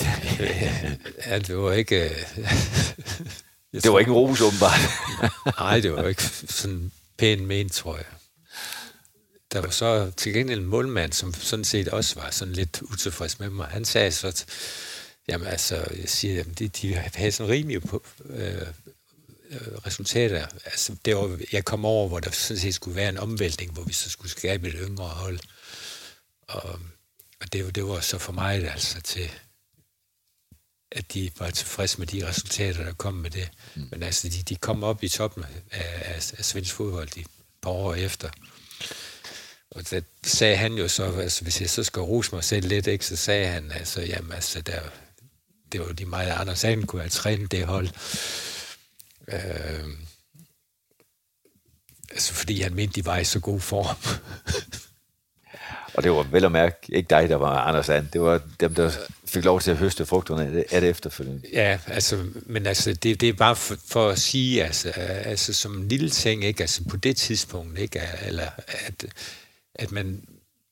[1.26, 2.16] ja, det var ikke...
[3.72, 4.80] det var ikke ros, åbenbart.
[5.60, 8.06] nej, det var ikke sådan pænt ment, tror jeg.
[9.52, 13.40] Der var så til gengæld en målmand, som sådan set også var sådan lidt utilfreds
[13.40, 13.66] med mig.
[13.66, 14.46] Han sagde så, at
[15.28, 18.66] jamen altså, jeg siger, jamen, de, de havde sådan rimelig på, øh,
[19.50, 20.46] øh, resultater.
[20.64, 23.82] Altså, det var, jeg kom over, hvor der sådan set skulle være en omvæltning, hvor
[23.82, 25.38] vi så skulle skabe et yngre hold.
[26.42, 26.78] Og,
[27.40, 29.30] og det, det var så for mig altså til,
[30.94, 33.50] at de var tilfredse med de resultater, der kom med det.
[33.74, 33.88] Mm.
[33.90, 35.82] Men altså, de, de kom op i toppen af,
[36.14, 37.26] af, af svensk fodbold et
[37.62, 38.30] par år efter.
[39.70, 42.86] Og det sagde han jo så, altså, hvis jeg så skal rose mig selv lidt,
[42.86, 44.80] ikke, så sagde han, altså, jamen, altså, der,
[45.72, 47.88] det var de meget andre, så han kunne have trænet det hold.
[49.28, 49.88] Øh,
[52.10, 53.96] altså, fordi han mente, de var i så god form.
[55.94, 58.08] Og det var vel at mærke ikke dig, der var Anders And.
[58.12, 58.90] Det var dem, der
[59.24, 61.42] fik lov til at høste frugterne af det efterfølgende.
[61.52, 65.78] Ja, altså, men altså, det, det er bare for, for at sige, altså, altså, som
[65.78, 66.60] en lille ting, ikke?
[66.60, 68.00] Altså, på det tidspunkt, ikke?
[68.22, 68.50] Eller,
[68.86, 69.06] at,
[69.74, 70.24] at man,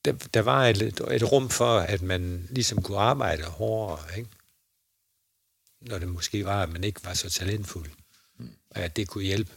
[0.05, 4.29] der, der var et, et rum for, at man ligesom kunne arbejde hårdere, ikke?
[5.81, 7.89] Når det måske var, at man ikke var så talentfuld.
[8.69, 9.51] Og at det kunne hjælpe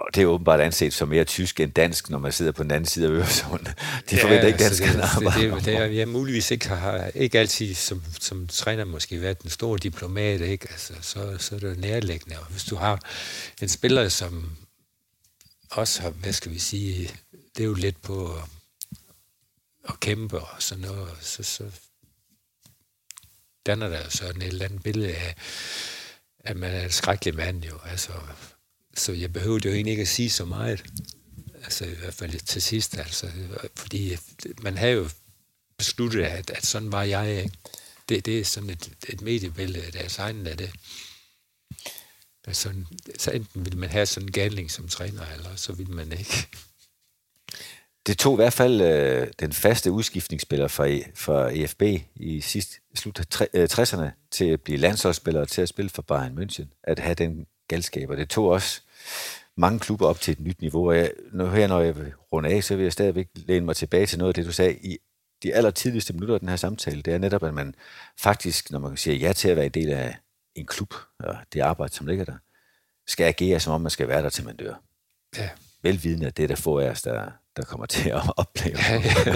[0.00, 2.70] og det er åbenbart anset som mere tysk end dansk, når man sidder på den
[2.70, 3.66] anden side af Øresund.
[4.10, 7.10] De ja, forventer ikke dansk altså, det, det, det, det, er, jeg muligvis ikke har
[7.14, 10.68] ikke altid som, som træner måske været den store diplomat, ikke?
[10.70, 12.38] Altså, så, så er det nærliggende.
[12.38, 13.00] Og hvis du har
[13.62, 14.56] en spiller, som
[15.70, 17.10] også har, hvad skal vi sige,
[17.56, 18.42] det er jo lidt på at,
[19.88, 21.64] at kæmpe og sådan noget, så, så
[23.66, 25.34] danner der så en eller andet billede af,
[26.38, 27.78] at man er en skrækkelig mand jo.
[27.84, 28.12] Altså,
[28.96, 30.84] så jeg behøvede jo egentlig ikke at sige så meget.
[31.64, 33.26] Altså i hvert fald til sidst, altså.
[33.76, 34.16] Fordi
[34.62, 35.08] man havde jo
[35.78, 37.50] besluttet, at, at sådan var jeg, ikke?
[38.08, 40.70] Det, det er sådan et, et mediebillede, der er tegnet af det.
[42.46, 42.74] Altså,
[43.18, 46.48] så enten vil man have sådan en galning som træner, eller så vil man ikke.
[48.06, 51.82] Det tog i hvert fald øh, den faste udskiftningsspiller fra, e, fra EFB
[52.16, 53.20] i sidst, slut
[53.54, 56.98] af 60'erne øh, til at blive landsholdsspiller og til at spille for Bayern München, at
[56.98, 58.10] have den galskab.
[58.10, 58.80] Og det tog også
[59.56, 60.88] mange klubber op til et nyt niveau.
[60.88, 61.94] Og jeg, nu her, når jeg
[62.32, 64.74] runder af, så vil jeg stadigvæk læne mig tilbage til noget af det, du sagde
[64.74, 64.98] i
[65.42, 67.02] de aller tidligste minutter af den her samtale.
[67.02, 67.74] Det er netop, at man
[68.18, 70.16] faktisk, når man siger ja til at være en del af
[70.54, 72.36] en klub, og det arbejde, som ligger der,
[73.06, 74.74] skal agere, som om man skal være der, til man dør.
[75.38, 75.48] Ja.
[75.82, 78.78] Velvidende, at det er der få af os, der, der kommer til at opleve.
[78.88, 79.34] Ja, ja.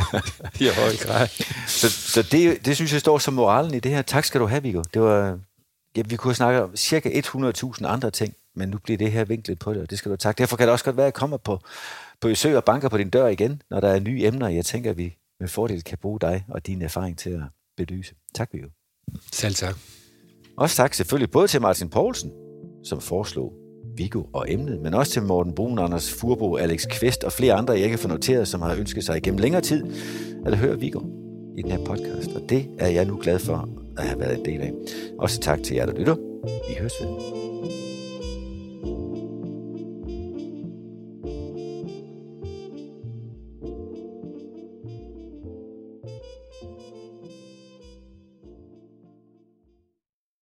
[0.66, 1.28] I høj grad.
[1.66, 4.02] så så det, det synes jeg står som moralen i det her.
[4.02, 4.82] Tak skal du have, Viggo.
[4.94, 5.38] Det var,
[5.96, 9.58] ja, vi kunne snakke om cirka 100.000 andre ting, men nu bliver det her vinklet
[9.58, 10.38] på det, og det skal du tak.
[10.38, 11.58] Derfor kan det også godt være, at jeg kommer på,
[12.20, 14.48] på besøg og banker på din dør igen, når der er nye emner.
[14.48, 17.42] Jeg tænker, at vi med fordel kan bruge dig og din erfaring til at
[17.76, 18.14] belyse.
[18.34, 18.68] Tak, Viggo.
[19.32, 19.76] Selv tak.
[20.56, 22.32] Også tak selvfølgelig både til Martin Poulsen,
[22.84, 23.52] som foreslog
[23.96, 27.74] Viggo og emnet, men også til Morten Brun, Anders Furbo, Alex Kvist og flere andre,
[27.74, 29.84] jeg ikke har noteret, som har ønsket sig igennem længere tid
[30.46, 31.00] at høre Viggo
[31.58, 32.28] i den her podcast.
[32.28, 34.72] Og det er jeg nu glad for at have været en del af.
[35.18, 36.16] Også tak til jer, der lytter.
[36.68, 37.83] Vi høres ved.